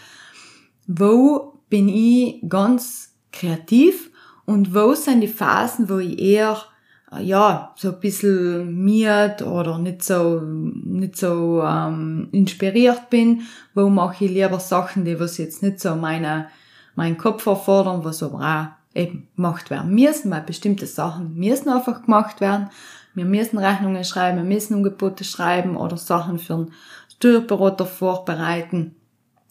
wo 0.86 1.60
bin 1.70 1.90
ich 1.90 2.48
ganz 2.48 3.16
kreativ 3.32 4.12
und 4.46 4.76
wo 4.76 4.94
sind 4.94 5.22
die 5.22 5.28
Phasen, 5.28 5.90
wo 5.90 5.98
ich 5.98 6.20
eher 6.20 6.60
ja, 7.20 7.74
so 7.78 7.94
ein 7.94 8.00
bisschen 8.00 8.84
miert 8.84 9.42
oder 9.42 9.80
nicht 9.80 10.04
so, 10.04 10.40
nicht 10.40 11.18
so 11.18 11.64
ähm, 11.64 12.28
inspiriert 12.32 13.10
bin, 13.10 13.42
wo 13.74 13.90
mache 13.90 14.26
ich 14.26 14.32
lieber 14.32 14.60
Sachen, 14.60 15.04
die 15.04 15.20
was 15.20 15.40
jetzt 15.40 15.64
nicht 15.64 15.80
so 15.80 15.96
meine, 15.96 16.50
meinen 16.94 17.18
Kopf 17.18 17.48
erfordern, 17.48 18.04
was 18.04 18.22
aber 18.22 18.38
auch 18.38 18.77
eben 18.94 19.28
gemacht 19.36 19.70
werden 19.70 19.94
müssen, 19.94 20.32
weil 20.32 20.42
bestimmte 20.42 20.88
Sachen 20.88 21.36
müssen 21.36 21.70
einfach 21.70 22.04
gemacht 22.04 22.42
werden. 22.42 22.70
Wir 23.14 23.26
müssen 23.26 23.58
Rechnungen 23.58 24.04
schreiben, 24.04 24.38
wir 24.38 24.44
müssen 24.44 24.76
Angebote 24.76 25.24
schreiben 25.24 25.76
oder 25.76 25.98
Sachen 25.98 26.40
für 26.40 26.54
einen 26.54 26.74
Steuerberater 27.16 27.86
vorbereiten. 27.86 28.96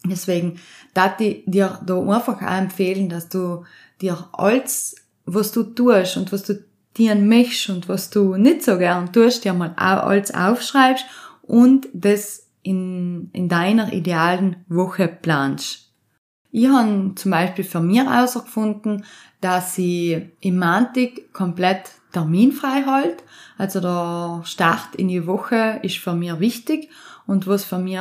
Deswegen 0.05 0.61
darf 0.95 1.21
ich 1.21 1.43
dir 1.47 1.79
da 1.85 1.99
einfach 1.99 2.41
auch 2.41 2.59
empfehlen, 2.59 3.09
dass 3.09 3.29
du 3.29 3.65
dir 4.01 4.29
alles, 4.33 4.95
was 5.25 5.53
du 5.53 5.63
tust 5.65 6.17
und 6.17 6.33
was 6.33 6.45
du 6.45 6.65
dir 6.97 7.15
möchtest 7.15 7.71
und 7.71 7.89
was 7.89 8.11
du 8.11 8.37
nicht 8.37 8.63
so 8.63 8.79
gern 8.79 9.13
tust, 9.13 9.45
dir 9.45 9.53
mal 9.53 9.75
alles 9.77 10.33
aufschreibst 10.33 11.05
und 11.43 11.89
das 11.93 12.47
in, 12.63 13.31
in 13.33 13.49
deiner 13.49 13.93
idealen 13.93 14.65
Woche 14.69 15.09
planst. 15.09 15.86
Ich 16.59 16.67
habe 16.69 17.13
zum 17.17 17.33
Beispiel 17.33 17.67
für 17.67 17.81
mich 17.81 17.99
herausgefunden, 17.99 19.05
dass 19.43 19.77
ich 19.77 20.23
im 20.41 20.59
Montag 20.59 21.31
komplett 21.35 21.91
terminfrei 22.13 22.83
halte. 22.87 23.23
Also 23.59 23.81
der 23.81 24.41
Start 24.47 24.95
in 24.97 25.09
die 25.09 25.27
Woche 25.27 25.81
ist 25.83 25.99
für 25.99 26.15
mich 26.15 26.41
wichtig 26.41 26.89
und 27.27 27.47
was 27.47 27.67
für 27.67 27.77
mich 27.77 28.01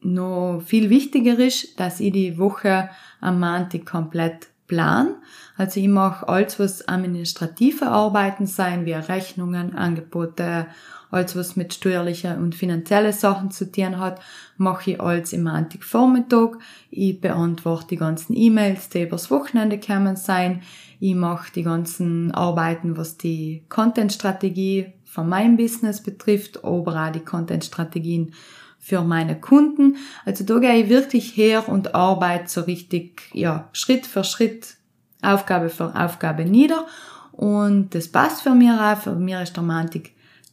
noch 0.00 0.62
viel 0.64 0.88
wichtiger 0.88 1.38
ist, 1.38 1.78
dass 1.78 2.00
ich 2.00 2.14
die 2.14 2.38
Woche 2.38 2.88
am 3.20 3.40
Montag 3.40 3.84
komplett 3.84 4.46
plan. 4.66 5.16
Also 5.58 5.78
ich 5.78 5.88
mache 5.88 6.26
alles, 6.26 6.58
was 6.58 6.88
administrative 6.88 7.88
Arbeiten 7.88 8.46
sein, 8.46 8.86
wie 8.86 8.94
Rechnungen, 8.94 9.74
Angebote, 9.74 10.66
alles, 11.12 11.36
was 11.36 11.56
mit 11.56 11.74
steuerlichen 11.74 12.38
und 12.38 12.54
finanziellen 12.54 13.12
Sachen 13.12 13.50
zu 13.50 13.70
tun 13.70 13.98
hat, 13.98 14.20
mache 14.56 14.92
ich 14.92 15.00
alles 15.00 15.32
im 15.32 15.44
Montagvormittag. 15.44 16.56
Ich 16.90 17.20
beantworte 17.20 17.88
die 17.88 17.96
ganzen 17.96 18.34
E-Mails, 18.34 18.88
die 18.88 19.02
übers 19.02 19.30
Wochenende 19.30 19.78
kommen 19.78 20.16
sein. 20.16 20.62
Ich 21.00 21.14
mache 21.14 21.52
die 21.52 21.64
ganzen 21.64 22.32
Arbeiten, 22.32 22.96
was 22.96 23.18
die 23.18 23.62
Content-Strategie 23.68 24.94
von 25.04 25.28
meinem 25.28 25.58
Business 25.58 26.02
betrifft, 26.02 26.64
aber 26.64 27.06
auch 27.06 27.12
die 27.12 27.20
Content-Strategien 27.20 28.32
für 28.78 29.02
meine 29.02 29.38
Kunden. 29.38 29.96
Also 30.24 30.44
da 30.44 30.58
gehe 30.58 30.82
ich 30.82 30.88
wirklich 30.88 31.36
her 31.36 31.68
und 31.68 31.94
arbeite 31.94 32.48
so 32.48 32.62
richtig, 32.62 33.22
ja, 33.34 33.68
Schritt 33.72 34.06
für 34.06 34.24
Schritt, 34.24 34.76
Aufgabe 35.20 35.68
für 35.68 35.94
Aufgabe 35.94 36.46
nieder. 36.46 36.86
Und 37.32 37.94
das 37.94 38.08
passt 38.08 38.42
für 38.42 38.54
mich 38.54 38.70
auch. 38.70 38.96
Für 38.96 39.14
mich 39.14 39.34
ist 39.34 39.56
der 39.56 39.62
Montag 39.62 40.10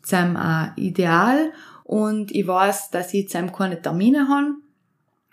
zusammen 0.09 0.37
auch 0.37 0.75
ideal. 0.75 1.51
Und 1.83 2.31
ich 2.31 2.47
weiß, 2.47 2.91
dass 2.91 3.13
ich 3.13 3.29
zusammen 3.29 3.51
keine 3.51 3.81
Termine 3.81 4.27
habe. 4.27 4.55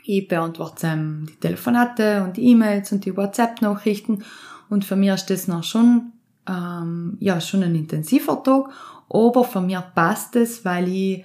Ich 0.04 0.28
beantworte 0.28 0.76
zusammen 0.76 1.26
die 1.26 1.36
Telefonate 1.36 2.22
und 2.22 2.36
die 2.36 2.50
E-Mails 2.50 2.92
und 2.92 3.04
die 3.04 3.16
WhatsApp-Nachrichten. 3.16 4.24
Und 4.68 4.84
für 4.84 4.96
mich 4.96 5.10
ist 5.10 5.30
das 5.30 5.48
noch 5.48 5.64
schon, 5.64 6.12
ähm, 6.48 7.16
ja, 7.20 7.40
schon 7.40 7.62
ein 7.62 7.74
intensiver 7.74 8.42
Tag. 8.42 8.70
Aber 9.08 9.44
für 9.44 9.60
mich 9.60 9.78
passt 9.94 10.36
es, 10.36 10.64
weil 10.64 10.88
ich 10.88 11.24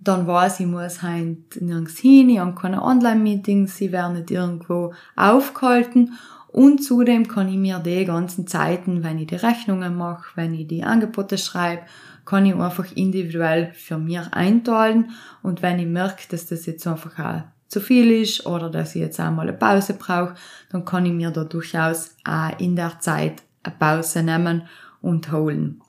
dann 0.00 0.26
weiß, 0.26 0.60
ich 0.60 0.66
muss 0.66 1.02
halt 1.02 1.60
nirgends 1.60 1.98
hin, 1.98 2.28
ich 2.28 2.38
habe 2.38 2.54
keine 2.54 2.82
Online-Meetings, 2.82 3.76
sie 3.76 3.92
werden 3.92 4.14
nicht 4.14 4.30
irgendwo 4.30 4.92
aufgehalten 5.16 6.12
und 6.48 6.82
zudem 6.82 7.28
kann 7.28 7.48
ich 7.48 7.58
mir 7.58 7.78
die 7.80 8.04
ganzen 8.04 8.46
Zeiten, 8.46 9.02
wenn 9.02 9.18
ich 9.18 9.26
die 9.26 9.36
Rechnungen 9.36 9.94
mache, 9.94 10.24
wenn 10.36 10.54
ich 10.54 10.66
die 10.66 10.84
Angebote 10.84 11.38
schreibe, 11.38 11.82
kann 12.26 12.44
ich 12.44 12.54
einfach 12.54 12.92
individuell 12.94 13.72
für 13.72 13.98
mich 13.98 14.20
einteilen 14.32 15.12
und 15.42 15.62
wenn 15.62 15.78
ich 15.78 15.86
merke, 15.86 16.24
dass 16.28 16.46
das 16.46 16.66
jetzt 16.66 16.86
einfach 16.86 17.18
auch 17.18 17.42
zu 17.68 17.80
viel 17.80 18.10
ist 18.10 18.44
oder 18.46 18.68
dass 18.68 18.94
ich 18.94 19.00
jetzt 19.00 19.18
einmal 19.18 19.48
eine 19.48 19.56
Pause 19.56 19.94
brauche, 19.94 20.34
dann 20.70 20.84
kann 20.84 21.06
ich 21.06 21.12
mir 21.12 21.30
da 21.30 21.44
durchaus 21.44 22.16
auch 22.24 22.58
in 22.58 22.76
der 22.76 23.00
Zeit 23.00 23.42
eine 23.62 23.74
Pause 23.78 24.22
nehmen 24.22 24.62
und 25.00 25.32
holen. 25.32 25.80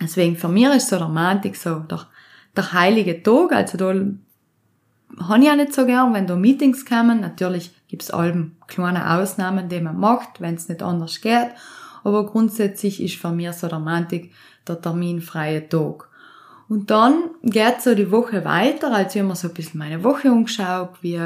Deswegen 0.00 0.36
für 0.36 0.48
mich 0.48 0.66
ist 0.66 0.88
so 0.88 0.98
der 0.98 1.08
Montag 1.08 1.54
so 1.56 1.80
der 1.80 2.06
der 2.56 2.72
heilige 2.72 3.22
Tag, 3.22 3.52
also 3.52 3.76
da 3.76 3.86
habe 3.88 5.42
ich 5.42 5.50
auch 5.50 5.56
nicht 5.56 5.74
so 5.74 5.86
gern, 5.86 6.14
wenn 6.14 6.26
da 6.26 6.36
Meetings 6.36 6.84
kommen. 6.84 7.20
Natürlich 7.20 7.72
gibt's 7.88 8.10
allem 8.10 8.56
kleine 8.66 9.18
Ausnahmen, 9.18 9.68
die 9.68 9.80
man 9.80 9.98
macht, 9.98 10.40
wenn 10.40 10.54
es 10.54 10.68
nicht 10.68 10.82
anders 10.82 11.20
geht. 11.20 11.50
Aber 12.04 12.26
grundsätzlich 12.26 13.02
ist 13.02 13.16
für 13.16 13.30
mich 13.30 13.52
so 13.52 13.66
der 13.66 13.80
Montag 13.80 14.28
der 14.68 14.80
terminfreie 14.80 15.68
Tag. 15.68 16.08
Und 16.68 16.90
dann 16.90 17.30
geht 17.42 17.82
so 17.82 17.94
die 17.94 18.10
Woche 18.10 18.44
weiter, 18.44 18.92
also 18.92 19.18
ich 19.18 19.24
mir 19.24 19.34
so 19.34 19.48
ein 19.48 19.54
bisschen 19.54 19.78
meine 19.78 20.04
Woche 20.04 20.30
umgeschaut, 20.30 20.90
wie, 21.02 21.20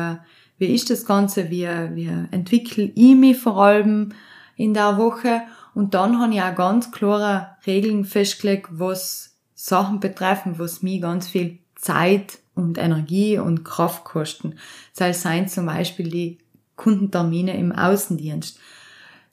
wie 0.58 0.74
ist 0.74 0.90
das 0.90 1.04
Ganze, 1.04 1.50
wie, 1.50 1.66
wie 1.66 2.10
entwickle 2.30 2.90
ich 2.94 3.14
mich 3.14 3.38
vor 3.38 3.58
allem 3.58 4.12
in 4.56 4.74
der 4.74 4.98
Woche. 4.98 5.42
Und 5.74 5.94
dann 5.94 6.20
habe 6.20 6.34
ich 6.34 6.42
auch 6.42 6.54
ganz 6.54 6.90
klare 6.90 7.56
Regeln 7.66 8.04
festgelegt, 8.04 8.68
was 8.70 9.36
Sachen 9.54 10.00
betreffen, 10.00 10.58
was 10.58 10.82
mir 10.82 11.00
ganz 11.00 11.28
viel 11.28 11.58
Zeit 11.76 12.38
und 12.54 12.78
Energie 12.78 13.38
und 13.38 13.64
Kraft 13.64 14.04
kosten. 14.04 14.54
Das 14.96 15.22
seien 15.22 15.48
zum 15.48 15.66
Beispiel 15.66 16.08
die 16.08 16.38
Kundentermine 16.74 17.56
im 17.56 17.72
Außendienst. 17.72 18.58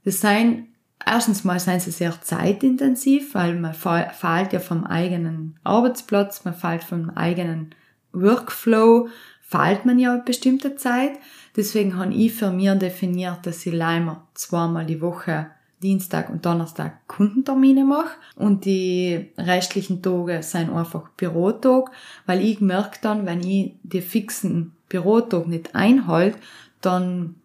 Das 0.04 0.22
seien, 0.22 0.68
erstens 1.06 1.44
mal 1.44 1.60
seien 1.60 1.80
sie 1.80 1.92
sehr 1.92 2.20
zeitintensiv, 2.22 3.34
weil 3.34 3.56
man 3.56 3.74
fällt 3.74 4.54
ja 4.54 4.60
vom 4.60 4.84
eigenen 4.86 5.58
Arbeitsplatz, 5.64 6.46
man 6.46 6.54
fällt 6.54 6.84
vom 6.84 7.10
eigenen 7.12 7.74
Workflow, 8.12 9.10
fällt 9.42 9.86
man 9.86 10.00
ja 10.00 10.14
eine 10.14 10.24
bestimmte 10.24 10.76
Zeit. 10.76 11.12
Deswegen 11.56 11.98
habe 11.98 12.14
ich 12.14 12.34
für 12.34 12.52
mich 12.52 12.72
definiert, 12.74 13.46
dass 13.46 13.66
ich 13.66 13.74
leider 13.74 14.24
zweimal 14.34 14.86
die 14.86 15.02
Woche 15.02 15.48
Dienstag 15.84 16.30
und 16.30 16.46
Donnerstag 16.46 17.08
Kundentermine 17.08 17.86
mache 17.86 18.18
und 18.36 18.66
die 18.66 19.32
restlichen 19.38 20.02
Tage 20.02 20.42
sind 20.42 20.72
einfach 20.72 21.10
Bürotag, 21.10 21.92
weil 22.26 22.44
ich 22.44 22.62
merke 22.62 22.98
dann, 23.02 23.26
wenn 23.26 23.42
ich 23.42 23.74
die 23.84 24.02
fixen 24.02 24.72
Bürotag 24.90 25.48
nicht 25.48 25.76
einhalte, 25.76 26.40
dann 26.82 27.36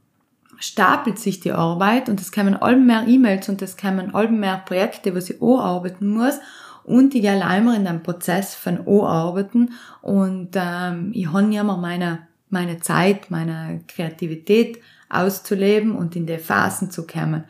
stapelt 0.60 1.18
sich 1.18 1.40
die 1.40 1.52
Arbeit 1.52 2.08
und 2.08 2.20
es 2.20 2.30
kommen 2.30 2.54
all 2.54 2.76
mehr 2.76 3.08
E-Mails 3.08 3.48
und 3.48 3.60
es 3.62 3.76
kommen 3.76 4.14
all 4.14 4.30
mehr 4.30 4.62
Projekte, 4.64 5.14
was 5.14 5.30
ich 5.30 5.42
arbeiten 5.42 6.08
muss 6.08 6.38
und 6.84 7.14
ich 7.14 7.22
gehe 7.22 7.44
einmal 7.44 7.76
in 7.76 7.84
den 7.84 8.02
Prozess 8.02 8.54
von 8.54 8.86
arbeiten 8.86 9.72
und 10.02 10.50
ähm, 10.54 11.10
ich 11.14 11.32
habe 11.32 11.52
ja 11.52 11.62
immer 11.62 11.76
meine, 11.76 12.26
meine 12.48 12.78
Zeit, 12.80 13.30
meine 13.30 13.82
Kreativität 13.88 14.80
auszuleben 15.08 15.94
und 15.94 16.14
in 16.14 16.26
die 16.26 16.38
Phasen 16.38 16.90
zu 16.90 17.06
kommen. 17.06 17.44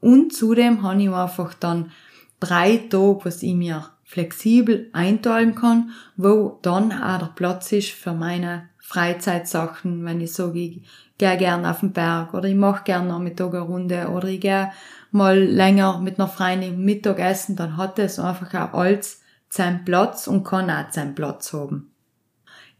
Und 0.00 0.32
zudem 0.34 0.82
habe 0.82 1.02
ich 1.02 1.10
einfach 1.10 1.54
dann 1.54 1.90
drei 2.38 2.76
Tage, 2.76 3.20
was 3.24 3.42
ich 3.42 3.54
mir 3.54 3.90
flexibel 4.04 4.88
einteilen 4.92 5.54
kann, 5.54 5.90
wo 6.16 6.58
dann 6.62 6.92
auch 6.92 7.18
der 7.18 7.30
Platz 7.34 7.70
ist 7.72 7.90
für 7.90 8.12
meine 8.12 8.69
Freizeitsachen, 8.90 10.04
wenn 10.04 10.20
ich 10.20 10.32
sage, 10.32 10.58
ich 10.58 10.82
gehe 11.16 11.36
gern 11.36 11.64
auf 11.64 11.78
den 11.78 11.92
Berg 11.92 12.34
oder 12.34 12.48
ich 12.48 12.56
mache 12.56 12.82
gern 12.82 13.06
Nachmittag 13.06 13.54
eine 13.54 13.60
Runde 13.60 14.08
oder 14.08 14.26
ich 14.26 14.40
gehe 14.40 14.72
mal 15.12 15.38
länger 15.38 16.00
mit 16.00 16.18
einer 16.18 16.26
Freundin 16.26 16.84
Mittag 16.84 17.20
essen, 17.20 17.54
dann 17.54 17.76
hat 17.76 18.00
es 18.00 18.18
einfach 18.18 18.52
auch 18.54 18.76
alles 18.76 19.20
seinen 19.48 19.84
Platz 19.84 20.26
und 20.26 20.42
kann 20.42 20.68
auch 20.70 20.90
seinen 20.90 21.14
Platz 21.14 21.52
haben. 21.52 21.92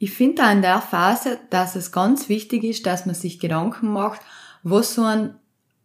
Ich 0.00 0.10
finde 0.10 0.42
auch 0.42 0.50
in 0.50 0.62
der 0.62 0.80
Phase, 0.80 1.38
dass 1.50 1.76
es 1.76 1.92
ganz 1.92 2.28
wichtig 2.28 2.64
ist, 2.64 2.86
dass 2.86 3.06
man 3.06 3.14
sich 3.14 3.38
Gedanken 3.38 3.92
macht, 3.92 4.20
was 4.64 4.96
so 4.96 5.04
ein 5.04 5.36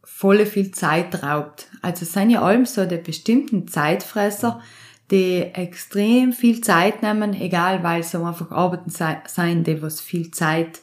volle 0.03 0.47
viel 0.47 0.71
Zeit 0.71 1.21
raubt. 1.21 1.67
Also 1.83 2.01
es 2.01 2.13
sind 2.13 2.31
ja 2.31 2.41
allem 2.41 2.65
so 2.65 2.85
die 2.87 2.97
bestimmten 2.97 3.67
Zeitfresser, 3.67 4.59
die 5.11 5.41
extrem 5.41 6.33
viel 6.33 6.61
Zeit 6.61 7.03
nehmen, 7.03 7.33
egal 7.33 7.83
weil 7.83 8.03
so 8.03 8.23
einfach 8.23 8.51
Arbeiten 8.51 8.89
sein, 8.89 9.63
die 9.63 9.81
was 9.81 10.01
viel 10.01 10.31
Zeit, 10.31 10.81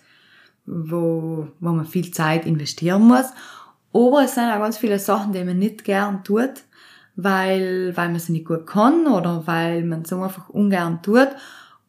wo, 0.64 1.48
wo 1.58 1.70
man 1.70 1.86
viel 1.86 2.12
Zeit 2.12 2.46
investieren 2.46 3.02
muss. 3.02 3.26
Aber 3.92 4.24
es 4.24 4.34
sind 4.34 4.44
auch 4.44 4.58
ganz 4.58 4.78
viele 4.78 4.98
Sachen, 4.98 5.32
die 5.32 5.44
man 5.44 5.58
nicht 5.58 5.84
gern 5.84 6.22
tut, 6.24 6.62
weil, 7.16 7.96
weil 7.96 8.08
man 8.08 8.20
sie 8.20 8.32
nicht 8.32 8.46
gut 8.46 8.66
kann 8.66 9.06
oder 9.06 9.46
weil 9.46 9.84
man 9.84 10.04
so 10.04 10.22
einfach 10.22 10.48
ungern 10.48 11.02
tut. 11.02 11.28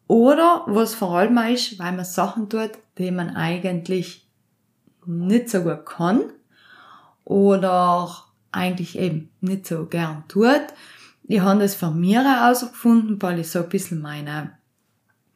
Oder 0.06 0.64
was 0.66 0.94
vor 0.94 1.16
allem 1.16 1.38
ist, 1.38 1.78
weil 1.78 1.92
man 1.92 2.04
Sachen 2.04 2.50
tut, 2.50 2.72
die 2.98 3.10
man 3.10 3.34
eigentlich 3.36 4.28
nicht 5.06 5.48
so 5.48 5.60
gut 5.62 5.86
kann 5.86 6.24
oder 7.24 8.10
eigentlich 8.52 8.98
eben 8.98 9.30
nicht 9.40 9.66
so 9.66 9.86
gern 9.86 10.24
tut. 10.28 10.62
Ich 11.26 11.40
habe 11.40 11.60
das 11.60 11.74
von 11.74 11.98
mir 11.98 12.22
herausgefunden, 12.22 13.20
weil 13.20 13.40
ich 13.40 13.50
so 13.50 13.60
ein 13.60 13.68
bisschen 13.68 14.00
meine 14.00 14.52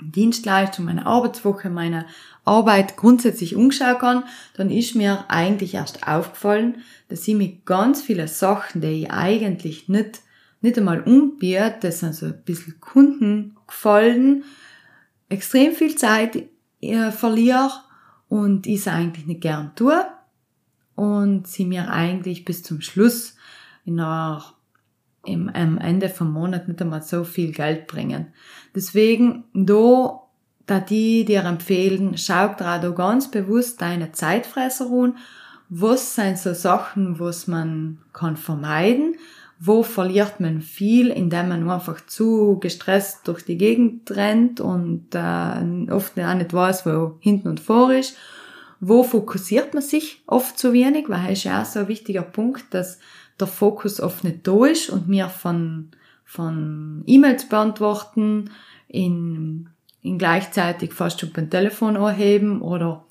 Dienstleistung, 0.01 0.85
meine 0.85 1.07
Arbeitswoche, 1.07 1.71
meine 1.71 2.07
Arbeit 2.45 2.97
grundsätzlich 2.97 3.57
umschauen 3.57 3.99
kann, 3.99 4.25
dann 4.55 4.71
ist 4.71 4.95
mir 4.95 5.25
eigentlich 5.29 5.75
erst 5.75 6.07
aufgefallen, 6.07 6.83
dass 7.09 7.27
ich 7.27 7.35
mit 7.35 7.67
ganz 7.67 8.03
vielen 8.03 8.29
Sachen, 8.29 8.81
die 8.81 9.03
ich 9.03 9.11
eigentlich 9.11 9.89
nicht, 9.89 10.21
nicht 10.61 10.79
einmal 10.79 11.01
umbiete, 11.01 11.77
das 11.81 12.01
sind 12.01 12.15
so 12.15 12.27
ein 12.27 12.43
bisschen 12.45 12.81
Kunden 12.81 13.57
gefallen, 13.67 14.45
extrem 15.29 15.73
viel 15.73 15.97
Zeit 15.97 16.37
äh, 16.81 17.11
verliere 17.11 17.71
und 18.29 18.67
ich 18.67 18.81
es 18.81 18.89
eigentlich 18.89 19.27
nicht 19.27 19.41
gern 19.41 19.73
tue 19.75 20.07
und 20.95 21.47
sie 21.47 21.65
mir 21.65 21.91
eigentlich 21.91 22.45
bis 22.45 22.63
zum 22.63 22.81
Schluss 22.81 23.37
in 23.85 24.01
einer, 24.01 24.45
im, 25.25 25.49
am 25.49 25.79
Ende 25.79 26.09
vom 26.09 26.33
Monat 26.33 26.69
nicht 26.69 26.81
einmal 26.81 27.03
so 27.03 27.25
viel 27.25 27.53
Geld 27.53 27.87
bringen. 27.87 28.29
Deswegen, 28.75 29.45
da, 29.53 30.23
da 30.67 30.81
die 30.81 31.25
dir 31.25 31.45
empfehlen, 31.45 32.17
schau 32.17 32.55
da 32.57 32.79
ganz 32.91 33.31
bewusst 33.31 33.81
deine 33.81 34.13
Zeitfresser 34.13 34.91
an. 34.91 35.17
Was 35.69 36.15
sind 36.15 36.39
so 36.39 36.55
Sachen, 36.55 37.21
was 37.21 37.47
man 37.47 37.99
kann 38.13 38.37
vermeiden? 38.37 39.17
Wo 39.61 39.83
verliert 39.83 40.39
man 40.41 40.63
viel, 40.63 41.09
indem 41.09 41.49
man 41.49 41.69
einfach 41.69 42.07
zu 42.07 42.59
gestresst 42.61 43.27
durch 43.27 43.45
die 43.45 43.59
Gegend 43.59 44.11
rennt 44.13 44.61
und 44.61 45.15
äh, 45.15 45.91
oft 45.91 46.19
auch 46.19 46.35
nicht 46.35 46.55
weiß, 46.55 46.87
wo 46.87 47.17
hinten 47.21 47.49
und 47.49 47.61
vor 47.61 47.93
ist? 47.93 48.17
Wo 48.81 49.03
fokussiert 49.03 49.75
man 49.75 49.83
sich 49.83 50.23
oft 50.27 50.57
zu 50.59 50.73
wenig? 50.73 51.09
Weil 51.09 51.33
es 51.33 51.41
ist 51.41 51.45
ja 51.45 51.63
auch 51.63 51.67
so 51.67 51.81
ein 51.81 51.89
wichtiger 51.89 52.23
Punkt, 52.23 52.73
dass 52.73 53.01
der 53.41 53.47
Fokus 53.47 54.01
oft 54.01 54.25
nicht 54.25 54.47
da 54.47 54.67
ist 54.67 54.91
und 54.91 55.09
wir 55.09 55.29
von, 55.29 55.91
von 56.25 57.03
E-Mails 57.07 57.49
beantworten, 57.49 58.51
in, 58.89 59.69
in 60.03 60.19
gleichzeitig 60.19 60.93
fast 60.93 61.21
schon 61.21 61.33
beim 61.33 61.51
Telefon 61.51 61.97
anheben 61.97 62.63
oder 62.63 63.05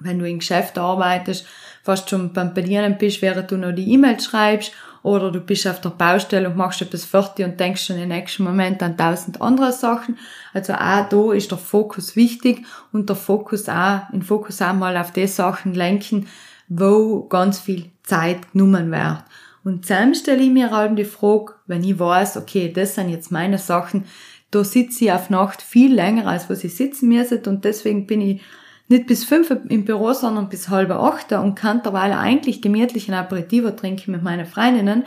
wenn 0.00 0.18
du 0.18 0.28
im 0.28 0.40
Geschäft 0.40 0.76
arbeitest, 0.78 1.46
fast 1.82 2.10
schon 2.10 2.32
beim 2.32 2.52
Bedienen 2.52 2.98
bist, 2.98 3.22
während 3.22 3.50
du 3.50 3.56
noch 3.56 3.72
die 3.72 3.92
E-Mails 3.92 4.26
schreibst 4.26 4.72
oder 5.02 5.30
du 5.30 5.40
bist 5.40 5.66
auf 5.68 5.80
der 5.80 5.90
Baustelle 5.90 6.48
und 6.48 6.56
machst 6.56 6.82
etwas 6.82 7.04
fertig 7.04 7.46
und 7.46 7.60
denkst 7.60 7.86
schon 7.86 7.98
im 7.98 8.08
nächsten 8.08 8.42
Moment 8.42 8.82
an 8.82 8.96
tausend 8.96 9.40
andere 9.40 9.72
Sachen. 9.72 10.18
Also 10.52 10.74
auch 10.74 11.08
da 11.08 11.32
ist 11.32 11.50
der 11.50 11.58
Fokus 11.58 12.16
wichtig 12.16 12.66
und 12.92 13.08
der 13.08 13.16
Fokus 13.16 13.68
auch, 13.68 14.00
den 14.12 14.22
Fokus 14.22 14.60
auch 14.60 14.74
mal 14.74 14.96
auf 14.96 15.12
die 15.12 15.28
Sachen 15.28 15.74
lenken, 15.74 16.26
wo 16.68 17.22
ganz 17.28 17.60
viel 17.60 17.90
Zeit 18.02 18.52
genommen 18.52 18.90
wird. 18.90 19.22
Und 19.66 19.84
zusammen 19.84 20.14
stelle 20.14 20.44
ich 20.44 20.50
mir 20.50 20.70
halt 20.70 20.96
die 20.96 21.04
Frage, 21.04 21.54
wenn 21.66 21.82
ich 21.82 21.98
weiß, 21.98 22.36
okay, 22.36 22.72
das 22.72 22.94
sind 22.94 23.08
jetzt 23.08 23.32
meine 23.32 23.58
Sachen, 23.58 24.04
da 24.52 24.62
sitze 24.62 25.06
ich 25.06 25.12
auf 25.12 25.28
Nacht 25.28 25.60
viel 25.60 25.92
länger, 25.92 26.28
als 26.28 26.48
was 26.48 26.62
ich 26.62 26.76
sitzen 26.76 27.08
müsste 27.08 27.42
und 27.50 27.64
deswegen 27.64 28.06
bin 28.06 28.20
ich 28.20 28.42
nicht 28.86 29.08
bis 29.08 29.24
fünf 29.24 29.50
im 29.50 29.84
Büro, 29.84 30.12
sondern 30.12 30.48
bis 30.48 30.68
halb 30.68 30.92
acht 30.92 31.32
und 31.32 31.56
kann 31.56 31.82
derweil 31.82 32.12
eigentlich 32.12 32.62
gemütlich 32.62 33.08
ein 33.08 33.14
Aperitivo 33.14 33.72
trinken 33.72 34.12
mit 34.12 34.22
meinen 34.22 34.46
Freundinnen. 34.46 35.02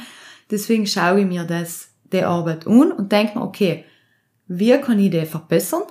Deswegen 0.52 0.86
schaue 0.88 1.22
ich 1.22 1.26
mir 1.26 1.46
das, 1.46 1.92
die 2.12 2.24
Arbeit 2.24 2.68
an 2.68 2.92
und 2.92 3.14
denke 3.14 3.40
mir, 3.40 3.46
okay, 3.46 3.86
wie 4.50 4.78
kann 4.78 5.00
ich 5.00 5.12
die 5.12 5.26
verbessern? 5.26 5.84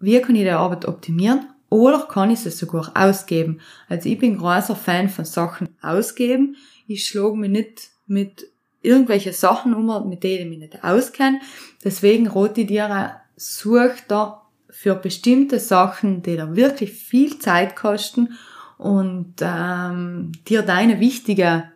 Wie 0.00 0.20
kann 0.20 0.36
ich 0.36 0.42
die 0.42 0.50
Arbeit 0.50 0.84
optimieren? 0.84 1.46
Oder 1.70 2.00
kann 2.00 2.30
ich 2.30 2.40
sie 2.40 2.50
sogar 2.50 2.92
ausgeben? 2.94 3.60
Also 3.88 4.10
ich 4.10 4.18
bin 4.18 4.36
großer 4.36 4.76
Fan 4.76 5.08
von 5.08 5.24
Sachen 5.24 5.70
ausgeben. 5.80 6.56
Ich 6.90 7.06
schlage 7.06 7.36
mich 7.36 7.50
nicht 7.50 7.90
mit 8.08 8.48
irgendwelche 8.82 9.32
Sachen 9.32 9.74
um, 9.74 10.08
mit 10.08 10.24
denen 10.24 10.42
ich 10.42 10.48
mich 10.48 10.58
nicht 10.58 10.82
auskenne. 10.82 11.40
Deswegen 11.84 12.28
ich 12.62 12.66
dir, 12.66 13.20
such 13.36 14.00
da 14.08 14.42
für 14.68 14.96
bestimmte 14.96 15.60
Sachen, 15.60 16.22
die 16.22 16.36
da 16.36 16.56
wirklich 16.56 16.90
viel 16.90 17.38
Zeit 17.38 17.76
kosten 17.76 18.36
und 18.76 19.34
ähm, 19.40 20.32
dir 20.48 20.62
deine 20.62 20.98
wichtige, 20.98 21.70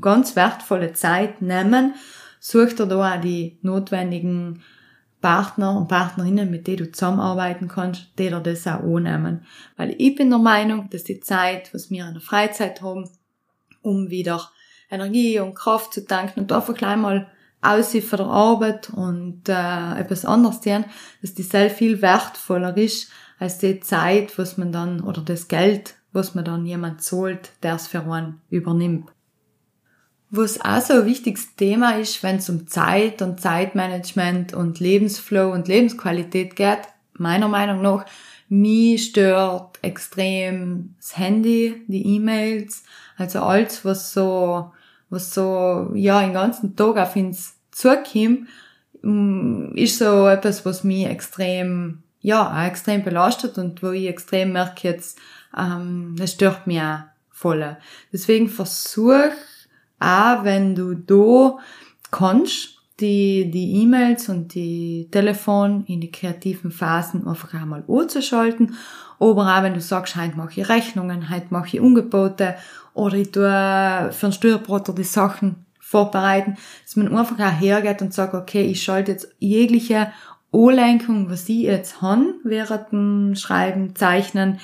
ganz 0.00 0.34
wertvolle 0.34 0.94
Zeit 0.94 1.42
nehmen, 1.42 1.92
such 2.40 2.72
dir 2.74 2.86
da 2.86 3.16
auch 3.16 3.20
die 3.20 3.58
notwendigen 3.60 4.62
Partner 5.20 5.76
und 5.76 5.88
Partnerinnen, 5.88 6.50
mit 6.50 6.66
denen 6.66 6.78
du 6.78 6.92
zusammenarbeiten 6.92 7.68
kannst, 7.68 8.06
die 8.18 8.30
dir 8.30 8.40
das 8.40 8.66
auch 8.66 8.80
annehmen. 8.80 9.44
Weil 9.76 9.94
ich 9.98 10.14
bin 10.14 10.30
der 10.30 10.38
Meinung, 10.38 10.88
dass 10.88 11.04
die 11.04 11.20
Zeit, 11.20 11.74
was 11.74 11.90
wir 11.90 12.06
in 12.06 12.14
der 12.14 12.22
Freizeit 12.22 12.80
haben, 12.80 13.10
um 13.82 14.10
wieder 14.10 14.50
Energie 14.90 15.38
und 15.40 15.54
Kraft 15.54 15.94
zu 15.94 16.06
tanken 16.06 16.40
und 16.40 16.52
einfach 16.52 16.74
gleich 16.74 16.96
mal 16.96 17.30
aussehen 17.62 18.04
von 18.04 18.18
der 18.18 18.26
Arbeit 18.26 18.90
und 18.90 19.48
äh, 19.48 19.98
etwas 19.98 20.24
anderes 20.24 20.60
tun, 20.60 20.84
dass 21.22 21.34
die 21.34 21.42
sehr 21.42 21.70
viel 21.70 22.02
wertvoller 22.02 22.76
ist 22.76 23.10
als 23.38 23.58
die 23.58 23.80
Zeit, 23.80 24.36
was 24.38 24.58
man 24.58 24.72
dann, 24.72 25.00
oder 25.00 25.22
das 25.22 25.48
Geld, 25.48 25.94
was 26.12 26.34
man 26.34 26.44
dann 26.44 26.66
jemand 26.66 27.02
zahlt, 27.02 27.52
der 27.62 27.76
es 27.76 27.86
für 27.86 28.02
einen 28.02 28.40
übernimmt. 28.50 29.10
Was 30.30 30.60
auch 30.60 30.80
so 30.80 30.94
ein 30.94 31.06
wichtiges 31.06 31.56
Thema 31.56 31.98
ist, 31.98 32.22
wenn 32.22 32.36
es 32.36 32.48
um 32.48 32.66
Zeit 32.66 33.22
und 33.22 33.40
Zeitmanagement 33.40 34.54
und 34.54 34.80
Lebensflow 34.80 35.52
und 35.52 35.68
Lebensqualität 35.68 36.56
geht, 36.56 36.78
meiner 37.14 37.48
Meinung 37.48 37.82
nach, 37.82 38.06
mich 38.52 39.06
stört 39.06 39.78
extrem 39.82 40.94
das 40.98 41.16
Handy, 41.16 41.82
die 41.88 42.16
E-Mails, 42.16 42.84
also 43.16 43.40
alles, 43.40 43.84
was 43.84 44.12
so 44.12 44.72
was 45.12 45.34
so, 45.34 45.90
ja, 45.94 46.22
den 46.22 46.32
ganzen 46.32 46.74
Tag 46.74 46.96
auf 46.96 47.16
uns 47.16 47.54
zukommt, 47.70 48.48
mm, 49.02 49.74
ist 49.74 49.98
so 49.98 50.26
etwas, 50.26 50.64
was 50.64 50.84
mich 50.84 51.06
extrem, 51.06 52.02
ja, 52.22 52.66
extrem 52.66 53.04
belastet 53.04 53.58
und 53.58 53.82
wo 53.82 53.90
ich 53.90 54.08
extrem 54.08 54.52
merke 54.52 54.88
jetzt, 54.88 55.18
ähm, 55.56 56.16
das 56.18 56.32
stört 56.32 56.66
mich 56.66 56.80
auch 56.80 57.00
voll. 57.30 57.76
Deswegen 58.10 58.48
versuch 58.48 59.34
auch, 60.00 60.44
wenn 60.44 60.74
du 60.74 60.94
da 60.94 61.58
kannst, 62.10 62.71
die, 63.02 63.50
die 63.50 63.82
E-Mails 63.82 64.28
und 64.28 64.54
die 64.54 65.08
Telefon 65.10 65.84
in 65.86 66.00
die 66.00 66.10
kreativen 66.10 66.70
Phasen 66.70 67.26
einfach 67.26 67.52
einmal 67.52 67.84
anzuschalten. 67.88 68.76
Aber 69.18 69.56
auch 69.56 69.62
wenn 69.62 69.74
du 69.74 69.80
sagst, 69.80 70.16
heute 70.16 70.36
mache 70.36 70.60
ich 70.60 70.68
Rechnungen, 70.68 71.28
heute 71.28 71.48
mache 71.50 71.66
ich 71.66 71.80
Ungebote 71.80 72.54
oder 72.94 73.16
ich 73.16 73.30
tue 73.30 73.42
für 74.12 74.26
einen 74.26 74.32
Steuerberater 74.32 74.94
die 74.94 75.04
Sachen 75.04 75.66
vorbereiten, 75.78 76.56
dass 76.84 76.96
man 76.96 77.14
einfach 77.14 77.38
auch 77.38 77.60
hergeht 77.60 78.00
und 78.00 78.14
sagt, 78.14 78.34
okay, 78.34 78.62
ich 78.62 78.82
schalte 78.82 79.12
jetzt 79.12 79.28
jegliche 79.38 80.10
Anlenkung, 80.52 81.30
was 81.30 81.48
ich 81.48 81.62
jetzt 81.62 82.00
habe, 82.00 82.34
während 82.44 82.92
dem 82.92 83.34
Schreiben, 83.36 83.94
Zeichnen, 83.94 84.58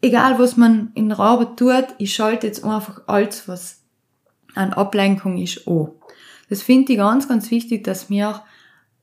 egal 0.00 0.38
was 0.38 0.56
man 0.56 0.90
in 0.94 1.08
der 1.08 1.18
Arbeit 1.18 1.56
tut, 1.56 1.86
ich 1.98 2.14
schalte 2.14 2.46
jetzt 2.46 2.64
einfach 2.64 3.02
alles, 3.06 3.48
was 3.48 3.82
an 4.54 4.72
Ablenkung 4.72 5.38
ist, 5.38 5.66
an. 5.66 5.88
Das 6.48 6.62
finde 6.62 6.92
ich 6.92 6.98
ganz, 6.98 7.28
ganz 7.28 7.50
wichtig, 7.50 7.84
dass 7.84 8.10
wir 8.10 8.42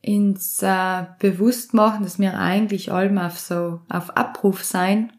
ins 0.01 0.61
äh, 0.61 1.05
bewusst 1.19 1.73
machen, 1.73 2.03
dass 2.03 2.19
wir 2.19 2.37
eigentlich 2.37 2.91
allem 2.91 3.17
auf 3.17 3.39
so 3.39 3.81
auf 3.89 4.15
Abruf 4.15 4.63
sein 4.63 5.11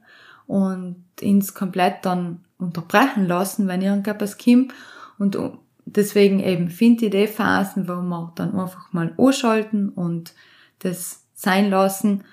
und 0.46 1.04
ins 1.20 1.54
komplett 1.54 2.04
dann 2.04 2.44
unterbrechen 2.58 3.26
lassen, 3.26 3.66
wenn 3.66 3.82
irgendetwas 3.82 4.38
kommt. 4.38 4.72
Und 5.18 5.38
deswegen 5.84 6.40
eben 6.40 6.70
finde 6.70 7.06
ich 7.06 7.10
die 7.10 7.26
Phasen, 7.26 7.88
wo 7.88 7.94
wir 7.94 8.32
dann 8.36 8.54
einfach 8.54 8.92
mal 8.92 9.12
anschalten 9.18 9.88
und 9.88 10.34
das 10.80 11.24
sein 11.34 11.70
lassen, 11.70 12.24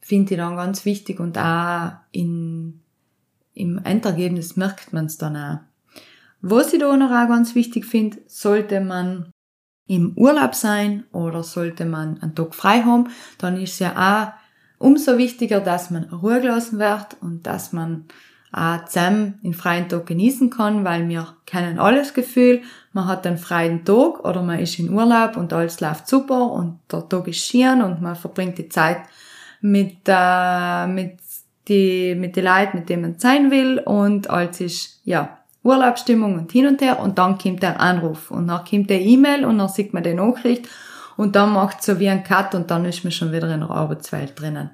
finde 0.00 0.34
ich 0.34 0.38
dann 0.38 0.56
ganz 0.56 0.84
wichtig 0.84 1.20
und 1.20 1.36
auch 1.36 1.92
in, 2.12 2.80
im 3.54 3.78
Endergebnis 3.78 4.56
merkt 4.56 4.92
man 4.92 5.06
es 5.06 5.18
dann 5.18 5.36
auch. 5.36 5.58
Was 6.40 6.72
ich 6.72 6.80
da 6.80 6.96
noch 6.96 7.10
auch 7.10 7.28
ganz 7.28 7.54
wichtig 7.54 7.84
finde, 7.84 8.18
sollte 8.26 8.80
man 8.80 9.32
im 9.88 10.12
Urlaub 10.16 10.54
sein 10.54 11.04
oder 11.12 11.42
sollte 11.42 11.84
man 11.84 12.20
einen 12.20 12.34
Tag 12.34 12.54
frei 12.54 12.82
haben, 12.82 13.08
dann 13.38 13.56
ist 13.56 13.78
ja 13.80 13.94
auch 13.96 14.84
umso 14.86 15.18
wichtiger, 15.18 15.60
dass 15.60 15.90
man 15.90 16.04
Ruhe 16.04 16.40
gelassen 16.40 16.78
wird 16.78 17.16
und 17.20 17.46
dass 17.46 17.72
man 17.72 18.04
auch 18.52 18.84
zusammen 18.84 19.40
den 19.42 19.54
freien 19.54 19.88
Tag 19.88 20.06
genießen 20.06 20.50
kann, 20.50 20.84
weil 20.84 21.08
wir 21.08 21.34
kennen 21.44 21.78
alles 21.78 22.14
Gefühl, 22.14 22.62
man 22.92 23.06
hat 23.06 23.26
einen 23.26 23.38
freien 23.38 23.84
Tag 23.84 24.24
oder 24.24 24.42
man 24.42 24.58
ist 24.58 24.78
in 24.78 24.92
Urlaub 24.92 25.36
und 25.36 25.52
alles 25.52 25.80
läuft 25.80 26.08
super 26.08 26.52
und 26.52 26.78
der 26.90 27.08
Tag 27.08 27.28
ist 27.28 27.44
schön 27.44 27.82
und 27.82 28.00
man 28.00 28.16
verbringt 28.16 28.58
die 28.58 28.68
Zeit 28.68 29.00
mit, 29.60 29.98
äh, 30.06 30.86
mit 30.86 31.18
die, 31.66 32.14
mit 32.14 32.36
den 32.36 32.44
Leuten, 32.44 32.78
mit 32.78 32.88
denen 32.88 33.02
man 33.02 33.18
sein 33.18 33.50
will 33.50 33.80
und 33.80 34.30
alles 34.30 34.60
ist, 34.60 35.00
ja, 35.04 35.37
Urlaubsstimmung 35.62 36.34
und 36.34 36.52
hin 36.52 36.66
und 36.66 36.80
her 36.80 37.00
und 37.00 37.18
dann 37.18 37.38
kommt 37.38 37.62
der 37.62 37.80
Anruf 37.80 38.30
und 38.30 38.48
dann 38.48 38.64
kommt 38.64 38.90
der 38.90 39.00
E-Mail 39.00 39.44
und 39.44 39.58
dann 39.58 39.68
sieht 39.68 39.92
man 39.92 40.02
die 40.02 40.14
Nachricht 40.14 40.68
und 41.16 41.34
dann 41.36 41.52
macht 41.52 41.82
so 41.82 41.98
wie 41.98 42.08
ein 42.08 42.24
Cut 42.24 42.54
und 42.54 42.70
dann 42.70 42.84
ist 42.84 43.04
man 43.04 43.12
schon 43.12 43.32
wieder 43.32 43.52
in 43.52 43.60
der 43.60 43.70
Arbeitswelt 43.70 44.40
drinnen. 44.40 44.70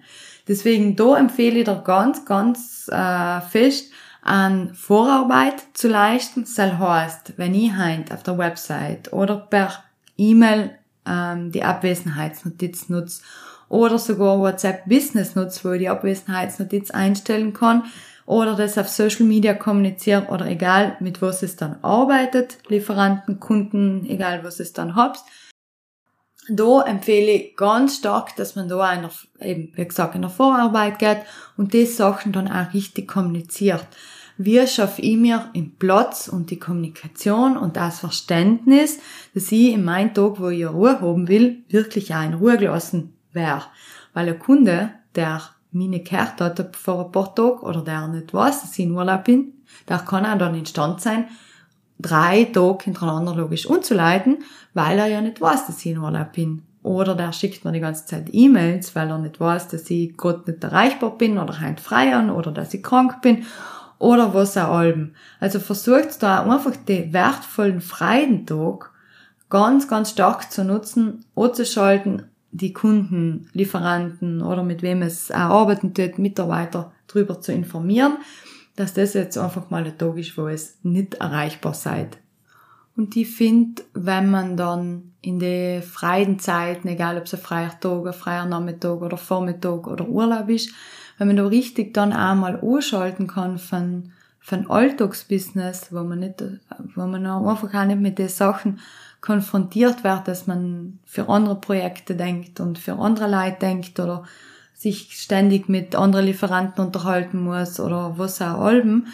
Deswegen 0.47 0.95
da 0.95 1.17
empfehle 1.17 1.61
ich 1.61 1.65
dir 1.65 1.83
ganz, 1.85 2.25
ganz 2.27 2.89
äh, 2.93 3.41
fest, 3.41 3.91
an 4.23 4.75
Vorarbeit 4.75 5.63
zu 5.75 5.89
leisten. 5.89 6.45
Das 6.45 6.59
heißt, 6.59 7.35
wenn 7.37 7.55
ich 7.55 7.73
heint 7.73 8.13
auf 8.13 8.23
der 8.23 8.39
Website 8.39 9.13
oder 9.13 9.37
per 9.37 9.73
E-Mail 10.17 10.71
ähm, 11.07 11.53
die 11.53 11.63
Abwesenheitsnotiz 11.63 12.89
nutze 12.89 13.23
oder 13.69 13.99
sogar 13.99 14.39
WhatsApp 14.39 14.87
Business 14.87 15.35
nutze, 15.35 15.65
wo 15.65 15.73
ich 15.73 15.81
die 15.81 15.89
Abwesenheitsnotiz 15.89 16.91
einstellen 16.91 17.53
kann, 17.53 17.85
oder 18.27 18.55
das 18.55 18.79
auf 18.79 18.89
Social 18.89 19.27
Media 19.27 19.55
kommunizieren 19.55 20.27
oder 20.27 20.47
egal 20.47 20.97
mit 21.01 21.21
was 21.21 21.43
es 21.43 21.57
dann 21.57 21.77
arbeitet, 21.83 22.59
Lieferanten, 22.69 23.41
Kunden, 23.41 24.07
egal 24.09 24.45
was 24.45 24.61
es 24.61 24.73
dann 24.73 24.97
habt. 24.97 25.21
Da 26.49 26.83
empfehle 26.83 27.33
ich 27.33 27.57
ganz 27.57 27.97
stark, 27.97 28.37
dass 28.37 28.55
man 28.55 28.69
da 28.69 28.81
einer, 28.81 29.11
eben, 29.41 29.73
wie 29.75 29.85
gesagt, 29.85 30.15
in 30.15 30.23
der 30.23 30.31
Vorarbeit 30.31 30.99
geht 30.99 31.19
und 31.57 31.73
die 31.73 31.87
Sachen 31.87 32.33
dann 32.33 32.49
auch 32.49 32.75
richtig 32.75 33.09
kommuniziert. 33.09 33.87
wie 34.37 34.67
schaffe 34.67 35.01
ich 35.01 35.17
mir 35.17 35.49
im 35.53 35.77
Platz 35.77 36.29
und 36.29 36.51
die 36.51 36.59
Kommunikation 36.59 37.57
und 37.57 37.77
das 37.77 38.01
Verständnis, 38.01 38.99
dass 39.33 39.53
ich 39.53 39.73
in 39.73 39.85
meinem 39.85 40.13
Tag, 40.13 40.41
wo 40.41 40.49
ich 40.49 40.67
Ruhe 40.67 41.01
haben 41.01 41.29
will, 41.29 41.63
wirklich 41.69 42.15
auch 42.15 42.25
in 42.25 42.35
Ruhe 42.35 42.59
gelassen 42.59 43.15
wäre. 43.33 43.65
Weil 44.13 44.29
ein 44.29 44.39
Kunde, 44.39 44.91
der 45.15 45.41
meine 45.75 46.03
hat 46.05 46.77
vor 46.77 47.07
ein 47.07 47.13
paar 47.13 47.35
Tagen 47.35 47.59
oder 47.59 47.83
der 47.83 48.09
nicht 48.09 48.33
weiß, 48.33 48.63
dass 48.63 48.79
ich 48.79 48.85
in 48.85 48.93
Urlaub 48.93 49.25
bin, 49.25 49.53
der 49.89 49.99
kann 49.99 50.25
auch 50.25 50.39
dann 50.39 50.55
in 50.55 50.67
Stand 50.67 51.01
sein, 51.01 51.27
drei 51.99 52.45
Tage 52.45 52.85
hintereinander 52.85 53.35
logisch 53.35 53.67
umzuleiten, 53.67 54.39
weil 54.73 54.99
er 54.99 55.07
ja 55.07 55.21
nicht 55.21 55.41
weiß, 55.41 55.67
dass 55.67 55.85
ich 55.85 55.93
in 55.93 55.99
Urlaub 55.99 56.33
bin. 56.33 56.63
Oder 56.83 57.15
der 57.15 57.33
schickt 57.33 57.65
mir 57.65 57.73
die 57.73 57.81
ganze 57.81 58.07
Zeit 58.07 58.29
E-Mails, 58.31 58.95
weil 58.95 59.09
er 59.09 59.19
nicht 59.19 59.41
weiß, 59.41 59.69
dass 59.69 59.91
ich 59.91 60.17
gerade 60.17 60.51
nicht 60.51 60.63
erreichbar 60.63 61.17
bin 61.17 61.39
oder 61.39 61.59
halt 61.59 61.81
freiern 61.81 62.31
oder 62.31 62.53
dass 62.53 62.75
ich 62.75 62.83
krank 62.83 63.23
bin 63.23 63.45
oder 63.99 64.35
was 64.35 64.57
auch 64.57 64.69
allem. 64.69 65.15
Also 65.41 65.61
versucht 65.61 66.23
da 66.23 66.43
einfach 66.43 66.77
den 66.77 67.13
wertvollen 67.13 67.81
freien 67.81 68.47
Tag 68.47 68.91
ganz, 69.49 69.89
ganz 69.89 70.11
stark 70.11 70.53
zu 70.53 70.63
nutzen, 70.63 71.25
anzuschalten, 71.35 72.29
die 72.55 72.73
Kunden, 72.73 73.49
Lieferanten 73.53 74.41
oder 74.41 74.63
mit 74.63 74.83
wem 74.83 75.03
es 75.03 75.31
arbeiten 75.33 75.93
tut, 75.93 76.19
Mitarbeiter 76.19 76.93
drüber 77.09 77.41
zu 77.41 77.53
informieren, 77.53 78.19
dass 78.77 78.95
das 78.95 79.15
jetzt 79.15 79.37
einfach 79.37 79.71
mal 79.71 79.85
ein 79.85 79.99
Tag 79.99 80.17
ist, 80.17 80.39
wo 80.39 80.47
es 80.47 80.79
nicht 80.85 81.15
erreichbar 81.15 81.75
seid. 81.75 82.17
Und 82.97 83.17
ich 83.17 83.29
finde, 83.29 83.83
wenn 83.93 84.31
man 84.31 84.57
dann 84.57 85.15
in 85.21 85.41
den 85.41 85.83
freien 85.83 86.39
Zeiten, 86.39 86.87
egal 86.87 87.19
ob 87.19 87.25
es 87.25 87.35
ein 87.35 87.41
freier 87.41 87.79
Tag, 87.81 88.07
ein 88.07 88.13
freier 88.13 88.47
Nachmittag 88.47 89.03
oder 89.03 89.17
Vormittag 89.17 89.89
oder 89.89 90.09
Urlaub 90.09 90.49
ist, 90.49 90.71
wenn 91.19 91.27
man 91.27 91.37
da 91.37 91.47
richtig 91.47 91.93
dann 91.93 92.13
einmal 92.13 92.61
anschalten 92.61 93.27
kann 93.27 93.59
von, 93.59 94.13
von 94.39 94.71
Alltagsbusiness, 94.71 95.89
wo 95.91 96.05
man 96.05 96.21
nicht, 96.21 96.41
wo 96.95 97.07
man 97.07 97.27
einfach 97.27 97.75
auch 97.75 97.85
nicht 97.85 98.01
mit 98.01 98.19
den 98.21 98.29
Sachen 98.29 98.79
konfrontiert 99.25 100.05
wird, 100.05 100.29
dass 100.29 100.47
man 100.47 100.99
für 101.07 101.31
andere 101.31 101.55
Projekte 101.55 102.15
denkt 102.15 102.61
und 102.61 102.79
für 102.79 102.99
andere 102.99 103.31
Leute 103.31 103.57
denkt 103.63 103.99
oder 103.99 104.25
sich 104.75 105.13
ständig 105.13 105.67
mit 105.67 105.97
anderen 105.97 106.27
Lieferanten 106.27 106.85
unterhalten 106.85 107.43
muss 107.43 107.81
oder 107.81 108.19
was 108.19 108.43
auch 108.43 108.61
allem, 108.61 109.07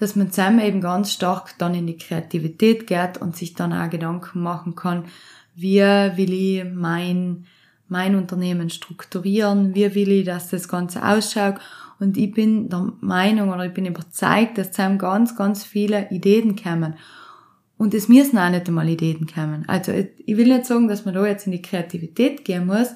dass 0.00 0.16
man 0.16 0.32
zusammen 0.32 0.60
eben 0.60 0.80
ganz 0.80 1.12
stark 1.12 1.58
dann 1.58 1.74
in 1.74 1.86
die 1.86 1.98
Kreativität 1.98 2.86
geht 2.86 3.18
und 3.20 3.36
sich 3.36 3.52
dann 3.52 3.74
auch 3.74 3.90
Gedanken 3.90 4.40
machen 4.40 4.74
kann, 4.74 5.04
wie 5.54 5.80
will 5.80 6.32
ich 6.32 6.64
mein, 6.64 7.44
mein 7.88 8.14
Unternehmen 8.14 8.70
strukturieren, 8.70 9.74
wie 9.74 9.94
will 9.94 10.12
ich, 10.12 10.24
dass 10.24 10.48
das 10.48 10.68
Ganze 10.68 11.06
ausschaut. 11.06 11.56
Und 12.00 12.16
ich 12.16 12.32
bin 12.32 12.70
der 12.70 12.90
Meinung 13.00 13.50
oder 13.50 13.66
ich 13.66 13.74
bin 13.74 13.84
überzeugt, 13.84 14.56
dass 14.56 14.72
zusammen 14.72 14.96
ganz, 14.96 15.36
ganz 15.36 15.62
viele 15.64 16.08
Ideen 16.10 16.56
kommen. 16.56 16.94
Und 17.78 17.94
es 17.94 18.08
müssen 18.08 18.38
auch 18.38 18.50
nicht 18.50 18.68
einmal 18.68 18.88
Ideen 18.88 19.26
kommen. 19.32 19.64
Also 19.68 19.92
ich 19.92 20.36
will 20.36 20.48
nicht 20.48 20.66
sagen, 20.66 20.88
dass 20.88 21.04
man 21.04 21.14
da 21.14 21.24
jetzt 21.24 21.46
in 21.46 21.52
die 21.52 21.62
Kreativität 21.62 22.44
gehen 22.44 22.66
muss. 22.66 22.88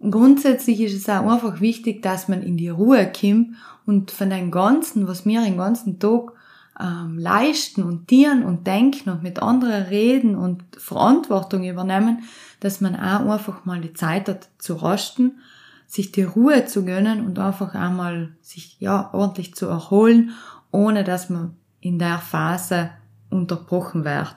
Grundsätzlich 0.00 0.80
ist 0.80 0.94
es 0.94 1.08
auch 1.08 1.28
einfach 1.28 1.60
wichtig, 1.60 2.02
dass 2.02 2.28
man 2.28 2.42
in 2.42 2.56
die 2.56 2.68
Ruhe 2.68 3.10
kommt 3.12 3.56
und 3.84 4.12
von 4.12 4.30
dem 4.30 4.52
Ganzen, 4.52 5.08
was 5.08 5.26
wir 5.26 5.42
den 5.42 5.56
ganzen 5.56 5.98
Tag 5.98 6.32
ähm, 6.80 7.18
leisten 7.18 7.82
und 7.82 8.10
dienen 8.10 8.44
und 8.44 8.68
denken 8.68 9.10
und 9.10 9.24
mit 9.24 9.42
anderen 9.42 9.82
reden 9.84 10.36
und 10.36 10.62
Verantwortung 10.76 11.64
übernehmen, 11.64 12.22
dass 12.60 12.80
man 12.80 12.94
auch 12.94 13.28
einfach 13.28 13.64
mal 13.64 13.80
die 13.80 13.94
Zeit 13.94 14.28
hat 14.28 14.48
zu 14.58 14.74
rasten, 14.74 15.40
sich 15.88 16.12
die 16.12 16.22
Ruhe 16.22 16.66
zu 16.66 16.84
gönnen 16.84 17.26
und 17.26 17.40
einfach 17.40 17.74
einmal 17.74 18.36
sich 18.42 18.76
ja 18.78 19.12
ordentlich 19.12 19.54
zu 19.54 19.66
erholen, 19.66 20.30
ohne 20.70 21.02
dass 21.02 21.30
man 21.30 21.56
in 21.80 21.98
der 21.98 22.18
Phase 22.18 22.90
unterbrochen 23.30 24.04
wird. 24.04 24.36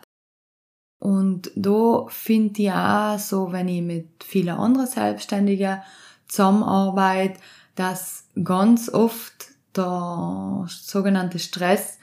Und 0.99 1.51
da 1.55 2.05
finde 2.09 2.61
ich 2.61 2.71
auch 2.71 3.17
so, 3.17 3.51
wenn 3.51 3.67
ich 3.67 3.81
mit 3.81 4.23
vielen 4.23 4.55
anderen 4.55 4.87
Selbstständigen 4.87 5.81
zusammenarbeite, 6.27 7.39
dass 7.75 8.27
ganz 8.43 8.89
oft 8.89 9.47
der 9.75 10.65
sogenannte 10.67 11.39
Stress 11.39 11.97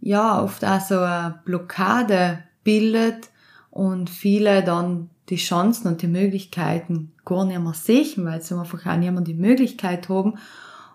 ja 0.00 0.42
oft 0.42 0.64
auch 0.64 0.80
so 0.80 1.00
eine 1.00 1.40
Blockade 1.44 2.42
bildet 2.64 3.28
und 3.70 4.08
viele 4.08 4.64
dann 4.64 5.10
die 5.28 5.36
Chancen 5.36 5.88
und 5.88 6.02
die 6.02 6.08
Möglichkeiten 6.08 7.12
gar 7.24 7.44
nicht 7.44 7.60
mehr 7.60 7.74
sehen, 7.74 8.24
weil 8.24 8.42
sie 8.42 8.58
einfach 8.58 8.86
auch 8.86 8.96
nicht 8.96 9.12
mehr 9.12 9.20
die 9.20 9.34
Möglichkeit 9.34 10.08
haben 10.08 10.38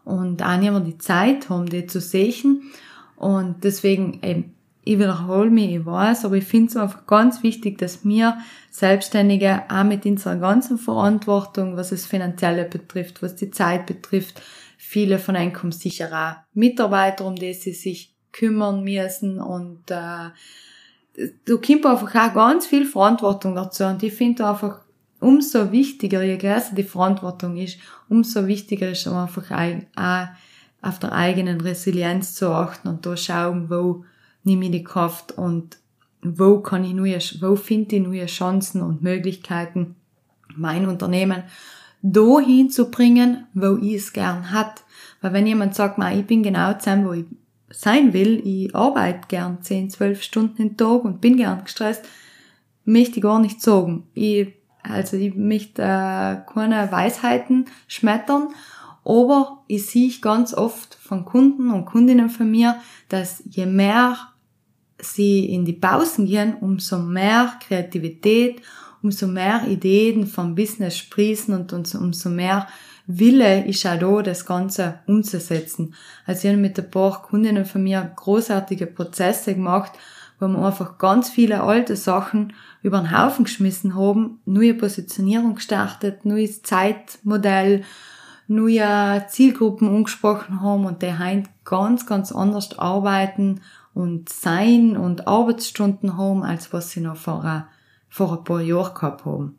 und 0.03 0.43
auch 0.43 0.57
nicht 0.57 0.71
mehr 0.71 0.79
die 0.81 0.97
Zeit 0.97 1.49
haben, 1.49 1.67
die 1.67 1.85
zu 1.85 2.01
sehen. 2.01 2.63
Und 3.15 3.63
deswegen 3.63 4.21
eben, 4.23 4.54
ich 4.87 4.99
wiederhole 4.99 5.49
mich, 5.49 5.71
ich 5.71 5.85
weiß, 5.85 6.25
aber 6.25 6.35
ich 6.35 6.43
finde 6.43 6.69
es 6.69 6.77
einfach 6.77 7.07
ganz 7.07 7.41
wichtig, 7.41 7.79
dass 7.79 8.05
wir 8.05 8.37
Selbstständige 8.69 9.63
auch 9.67 9.83
mit 9.83 10.05
unserer 10.05 10.35
ganzen 10.35 10.77
Verantwortung, 10.77 11.75
was 11.75 11.91
es 11.91 12.05
finanzielle 12.05 12.65
betrifft, 12.65 13.23
was 13.23 13.35
die 13.35 13.49
Zeit 13.49 13.87
betrifft, 13.87 14.41
viele 14.77 15.17
von 15.17 15.35
euch 15.35 15.53
kommen 15.55 15.71
sicher 15.71 16.11
auch 16.13 16.53
Mitarbeiter, 16.53 17.25
um 17.25 17.35
die 17.35 17.53
sie 17.53 17.73
sich 17.73 18.13
kümmern 18.31 18.83
müssen 18.83 19.41
und 19.41 19.89
äh, 19.89 20.29
du 21.45 21.59
kommt 21.59 21.85
einfach 21.85 22.13
auch 22.13 22.33
ganz 22.35 22.67
viel 22.67 22.85
Verantwortung 22.85 23.55
dazu 23.55 23.85
und 23.85 24.03
ich 24.03 24.13
finde 24.13 24.47
einfach 24.47 24.81
umso 25.19 25.71
wichtiger, 25.71 26.21
je 26.21 26.37
größer 26.37 26.75
die 26.75 26.83
Verantwortung 26.83 27.57
ist, 27.57 27.79
umso 28.07 28.45
wichtiger 28.45 28.91
ist 28.91 29.07
einfach 29.07 29.49
auch 29.95 30.27
auf 30.83 30.99
der 30.99 31.13
eigenen 31.13 31.61
Resilienz 31.61 32.35
zu 32.35 32.49
achten 32.49 32.87
und 32.87 33.03
da 33.03 33.17
schauen, 33.17 33.67
wo 33.71 34.05
nehme 34.45 34.65
ich 34.65 34.71
die 34.71 34.83
Kraft 34.83 35.33
und 35.33 35.77
wo 36.21 36.59
kann 36.59 36.83
ich 36.83 36.93
neue, 36.93 37.19
wo 37.41 37.55
finde 37.55 37.97
ich 37.97 38.01
neue 38.01 38.25
Chancen 38.25 38.81
und 38.81 39.03
Möglichkeiten, 39.03 39.95
mein 40.55 40.87
Unternehmen 40.87 41.43
dahin 42.01 42.69
zu 42.69 42.89
bringen, 42.89 43.47
wo 43.53 43.77
ich 43.81 43.95
es 43.95 44.13
gern 44.13 44.51
hat. 44.51 44.83
Weil 45.21 45.33
wenn 45.33 45.47
jemand 45.47 45.75
sagt, 45.75 45.99
ich 46.13 46.25
bin 46.25 46.43
genau 46.43 46.73
zusammen, 46.73 47.07
wo 47.07 47.13
ich 47.13 47.25
sein 47.69 48.13
will, 48.13 48.41
ich 48.45 48.73
arbeite 48.75 49.27
gern 49.27 49.61
10, 49.61 49.89
12 49.89 50.21
Stunden 50.21 50.61
im 50.61 50.77
Tag 50.77 51.03
und 51.03 51.21
bin 51.21 51.37
gern 51.37 51.63
gestresst, 51.63 52.05
möchte 52.85 53.17
ich 53.17 53.23
gar 53.23 53.39
nicht 53.39 53.61
sagen. 53.61 54.07
Ich, 54.13 54.53
also 54.83 55.17
ich 55.17 55.35
möchte 55.35 55.81
äh, 55.81 56.37
keine 56.53 56.87
Weisheiten 56.91 57.65
schmettern, 57.87 58.49
aber 59.03 59.63
ich 59.67 59.85
sehe 59.87 60.11
ganz 60.21 60.53
oft 60.53 60.95
von 60.95 61.25
Kunden 61.25 61.71
und 61.71 61.85
Kundinnen 61.85 62.29
von 62.29 62.49
mir, 62.49 62.77
dass 63.09 63.43
je 63.49 63.65
mehr 63.65 64.17
sie 64.99 65.45
in 65.45 65.65
die 65.65 65.73
Pausen 65.73 66.25
gehen, 66.25 66.55
umso 66.61 66.99
mehr 66.99 67.53
Kreativität, 67.65 68.61
umso 69.01 69.27
mehr 69.27 69.67
Ideen 69.67 70.27
vom 70.27 70.55
Business 70.55 70.97
sprießen 70.97 71.53
und 71.53 71.73
umso 71.73 72.29
mehr 72.29 72.67
Wille 73.07 73.65
ist 73.65 73.85
auch 73.85 73.99
da, 73.99 74.21
das 74.23 74.45
Ganze 74.45 74.99
umzusetzen. 75.05 75.93
Also 76.25 76.47
ich 76.47 76.53
habe 76.53 76.61
mit 76.61 76.79
ein 76.79 76.89
paar 76.89 77.21
Kundinnen 77.21 77.65
von 77.65 77.83
mir 77.83 78.11
großartige 78.15 78.87
Prozesse 78.87 79.53
gemacht, 79.53 79.91
wo 80.39 80.47
wir 80.47 80.65
einfach 80.65 80.97
ganz 80.97 81.29
viele 81.29 81.61
alte 81.61 81.95
Sachen 81.95 82.53
über 82.81 82.99
den 82.99 83.17
Haufen 83.17 83.45
geschmissen 83.45 83.95
haben, 83.95 84.39
neue 84.45 84.73
Positionierung 84.73 85.55
gestartet, 85.55 86.25
neues 86.25 86.63
Zeitmodell, 86.63 87.83
neue 88.47 89.25
Zielgruppen 89.27 89.87
angesprochen 89.87 90.61
haben 90.61 90.85
und 90.85 91.01
die 91.01 91.17
heute 91.17 91.49
ganz, 91.63 92.05
ganz 92.05 92.31
anders 92.31 92.77
arbeiten 92.77 93.61
und 93.93 94.29
sein 94.29 94.97
und 94.97 95.27
Arbeitsstunden 95.27 96.17
haben, 96.17 96.43
als 96.43 96.71
was 96.73 96.91
sie 96.91 97.01
noch 97.01 97.15
vor, 97.15 97.67
vor 98.09 98.37
ein 98.37 98.43
paar 98.43 98.61
Jahren 98.61 98.93
gehabt 98.93 99.25
haben. 99.25 99.57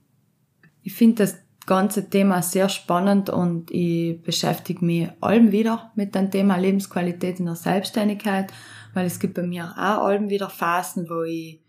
Ich 0.82 0.94
finde 0.94 1.24
das 1.24 1.36
ganze 1.66 2.08
Thema 2.08 2.42
sehr 2.42 2.68
spannend 2.68 3.28
und 3.28 3.70
ich 3.72 4.22
beschäftige 4.22 4.84
mich 4.84 5.08
allem 5.20 5.50
wieder 5.50 5.90
mit 5.96 6.14
dem 6.14 6.30
Thema 6.30 6.56
Lebensqualität 6.56 7.40
in 7.40 7.46
der 7.46 7.56
Selbstständigkeit, 7.56 8.52
weil 8.94 9.06
es 9.06 9.18
gibt 9.18 9.34
bei 9.34 9.42
mir 9.42 9.72
auch 9.76 10.04
allem 10.04 10.30
wieder 10.30 10.48
Phasen, 10.48 11.08
wo 11.10 11.22
ich 11.22 11.60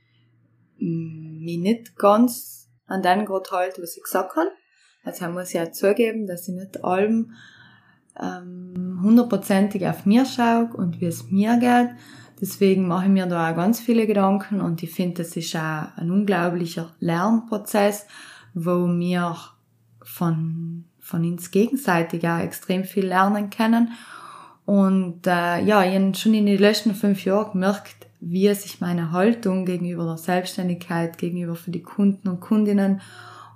mich 0.78 1.58
nicht 1.58 1.98
ganz 1.98 2.70
an 2.86 3.02
den 3.02 3.26
Grad 3.26 3.52
halte, 3.52 3.82
was 3.82 3.98
ich 3.98 4.04
gesagt 4.04 4.36
habe. 4.36 4.52
Also 5.08 5.26
ich 5.26 5.32
muss 5.32 5.54
ja 5.54 5.72
zugeben, 5.72 6.28
dass 6.28 6.50
ich 6.50 6.56
nicht 6.56 6.84
allem 6.84 7.32
ähm, 8.22 9.00
hundertprozentig 9.02 9.88
auf 9.88 10.06
mir 10.06 10.26
schaue 10.26 10.70
und 10.74 11.00
wie 11.00 11.06
es 11.06 11.32
mir 11.32 11.56
geht. 11.58 11.96
Deswegen 12.42 12.90
mache 12.90 13.06
ich 13.06 13.12
mir 13.12 13.26
da 13.26 13.50
auch 13.50 13.56
ganz 13.56 13.80
viele 13.80 14.06
Gedanken 14.06 14.60
und 14.60 14.84
ich 14.84 14.92
finde, 14.92 15.24
das 15.24 15.38
ist 15.38 15.56
auch 15.56 15.86
ein 15.96 16.12
unglaublicher 16.12 16.94
Lernprozess, 17.00 18.06
wo 18.54 18.86
mir 18.86 19.38
von, 20.04 20.84
von 21.00 21.24
uns 21.24 21.52
gegenseitig 21.52 22.28
auch 22.28 22.40
extrem 22.40 22.84
viel 22.84 23.08
lernen 23.08 23.50
können. 23.50 23.94
Und 24.66 25.26
äh, 25.26 25.64
ja, 25.64 25.86
ich 25.86 25.96
habe 25.96 26.16
schon 26.16 26.34
in 26.34 26.48
den 26.48 26.60
letzten 26.60 26.94
fünf 26.94 27.24
Jahren 27.24 27.54
gemerkt, 27.54 28.08
wie 28.20 28.54
sich 28.54 28.82
meine 28.82 29.14
Haltung 29.14 29.66
gegenüber 29.66 30.04
der 30.04 30.18
Selbstständigkeit, 30.18 31.18
gegenüber 31.18 31.56
für 31.56 31.72
die 31.72 31.82
Kunden 31.84 32.28
und 32.28 32.42
Kundinnen, 32.42 33.00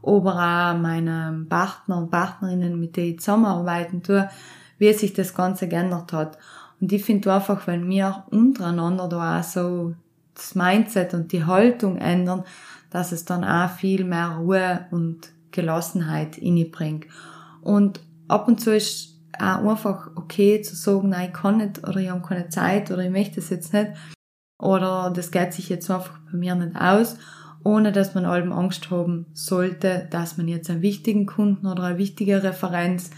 aber 0.04 0.34
auch 0.34 0.80
meinen 0.80 1.48
Partner 1.48 1.98
und 1.98 2.12
Partnerinnen, 2.12 2.80
mit 2.80 2.98
denen 2.98 3.12
ich 3.12 3.20
zusammenarbeiten 3.20 4.04
tue, 4.04 4.30
wie 4.78 4.94
sich 4.94 5.14
das 5.14 5.34
Ganze 5.34 5.68
geändert 5.68 6.12
hat. 6.14 6.38
Und 6.80 6.92
ich 6.92 7.04
finde 7.04 7.34
einfach, 7.34 7.68
wenn 7.68 7.88
wir 7.90 8.24
untereinander 8.32 9.08
da 9.08 9.40
auch 9.40 9.44
so 9.44 9.94
das 10.34 10.56
Mindset 10.56 11.14
und 11.14 11.32
die 11.32 11.46
Haltung 11.46 11.98
ändern, 11.98 12.44
dass 12.90 13.12
es 13.12 13.26
dann 13.26 13.44
auch 13.44 13.70
viel 13.70 14.04
mehr 14.04 14.38
Ruhe 14.40 14.88
und 14.90 15.32
Gelassenheit 15.52 16.40
bringt. 16.72 17.06
Und 17.62 18.00
ab 18.28 18.48
und 18.48 18.60
zu 18.60 18.76
ist 18.76 19.20
auch 19.38 19.70
einfach 19.70 20.10
okay 20.16 20.62
zu 20.62 20.76
sagen, 20.76 21.10
nein, 21.10 21.30
ich 21.30 21.34
kann 21.34 21.58
nicht 21.58 21.88
oder 21.88 21.98
ich 21.98 22.10
habe 22.10 22.28
keine 22.28 22.50
Zeit 22.50 22.92
oder 22.92 23.04
ich 23.04 23.12
möchte 23.12 23.40
es 23.40 23.50
jetzt 23.50 23.74
nicht 23.74 23.92
oder 24.62 25.12
das 25.14 25.32
geht 25.32 25.54
sich 25.54 25.70
jetzt 25.70 25.90
einfach 25.90 26.20
bei 26.32 26.38
mir 26.38 26.56
nicht 26.56 26.76
aus, 26.76 27.18
ohne 27.64 27.92
dass 27.92 28.16
man 28.16 28.26
allem 28.26 28.52
Angst 28.52 28.92
haben 28.92 29.28
sollte, 29.34 30.08
dass 30.10 30.38
man 30.38 30.48
jetzt 30.48 30.70
einen 30.70 30.82
wichtigen 30.82 31.26
Kunden 31.26 31.68
oder 31.68 31.84
eine 31.84 31.98
wichtige 31.98 32.44
Referenz 32.44 33.12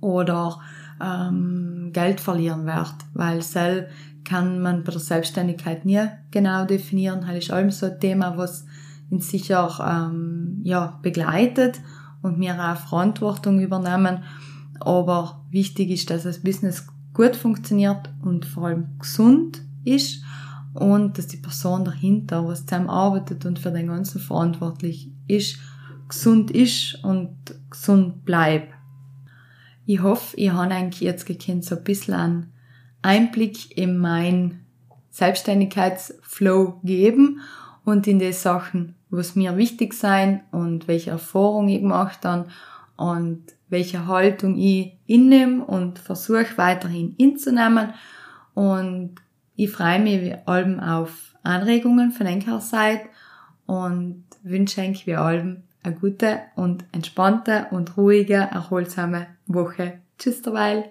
oder 0.00 0.60
ähm, 1.02 1.90
Geld 1.92 2.20
verlieren 2.20 2.66
wird, 2.66 2.94
weil 3.14 3.42
sel 3.42 3.88
kann 4.24 4.60
man 4.60 4.84
bei 4.84 4.92
der 4.92 5.00
Selbstständigkeit 5.00 5.84
nie 5.84 6.06
genau 6.30 6.64
definieren. 6.64 7.22
Das 7.26 7.36
ist 7.36 7.50
allem 7.50 7.70
so 7.70 7.86
ein 7.86 8.00
Thema, 8.00 8.36
was 8.36 8.66
uns 9.10 9.30
sicher 9.30 9.78
ähm, 9.80 10.60
ja, 10.62 10.98
begleitet 11.02 11.80
und 12.22 12.38
wir 12.38 12.54
auch 12.54 12.76
Verantwortung 12.76 13.60
übernehmen. 13.60 14.22
Aber 14.78 15.44
wichtig 15.50 15.90
ist, 15.90 16.10
dass 16.10 16.24
das 16.24 16.42
Business 16.42 16.86
gut 17.12 17.36
funktioniert 17.36 18.10
und 18.22 18.44
vor 18.44 18.66
allem 18.66 18.98
gesund 18.98 19.62
ist 19.84 20.22
und 20.74 21.18
dass 21.18 21.26
die 21.26 21.36
Person 21.36 21.84
dahinter, 21.84 22.46
was 22.46 22.64
zusammenarbeitet 22.64 23.44
und 23.44 23.58
für 23.58 23.70
den 23.70 23.88
Ganzen 23.88 24.20
verantwortlich 24.20 25.10
ist, 25.26 25.58
gesund 26.08 26.50
ist 26.50 27.02
und 27.04 27.36
gesund 27.70 28.24
bleibt. 28.24 28.72
Ich 29.86 30.02
hoffe, 30.02 30.36
ich 30.36 30.50
habe 30.50 30.72
eigentlich 30.74 31.00
jetzt 31.00 31.26
gekannt, 31.26 31.64
so 31.64 31.76
ein 31.76 31.84
bisschen 31.84 32.14
einen 32.14 32.52
Einblick 33.02 33.76
in 33.76 33.98
mein 33.98 34.60
Selbstständigkeitsflow 35.10 36.80
geben 36.84 37.40
und 37.84 38.06
in 38.06 38.18
die 38.18 38.32
Sachen, 38.32 38.94
was 39.08 39.34
mir 39.34 39.56
wichtig 39.56 39.94
sein 39.94 40.42
und 40.52 40.86
welche 40.86 41.10
Erfahrung 41.10 41.68
ich 41.68 41.80
gemacht 41.80 42.24
habe 42.24 42.46
und 42.96 43.42
welche 43.68 44.06
Haltung 44.06 44.56
ich 44.58 44.98
innehme 45.06 45.64
und 45.64 45.98
versuche 45.98 46.56
weiterhin 46.56 47.14
inzunehmen. 47.16 47.94
Und 48.54 49.16
ich 49.64 49.70
freue 49.70 49.98
mich 49.98 50.22
wie 50.22 50.36
allem 50.46 50.80
auf 50.80 51.34
Anregungen 51.42 52.12
von 52.12 52.26
eurer 52.26 52.60
Seite 52.60 53.08
und 53.66 54.24
wünsche 54.42 54.80
euch 54.80 55.06
wie 55.06 55.16
allem 55.16 55.64
eine 55.82 55.94
gute 55.94 56.40
und 56.56 56.84
entspannte 56.92 57.66
und 57.70 57.96
ruhige, 57.98 58.34
erholsame 58.34 59.26
Woche. 59.46 60.00
Tschüss 60.18 60.40
derweil. 60.40 60.90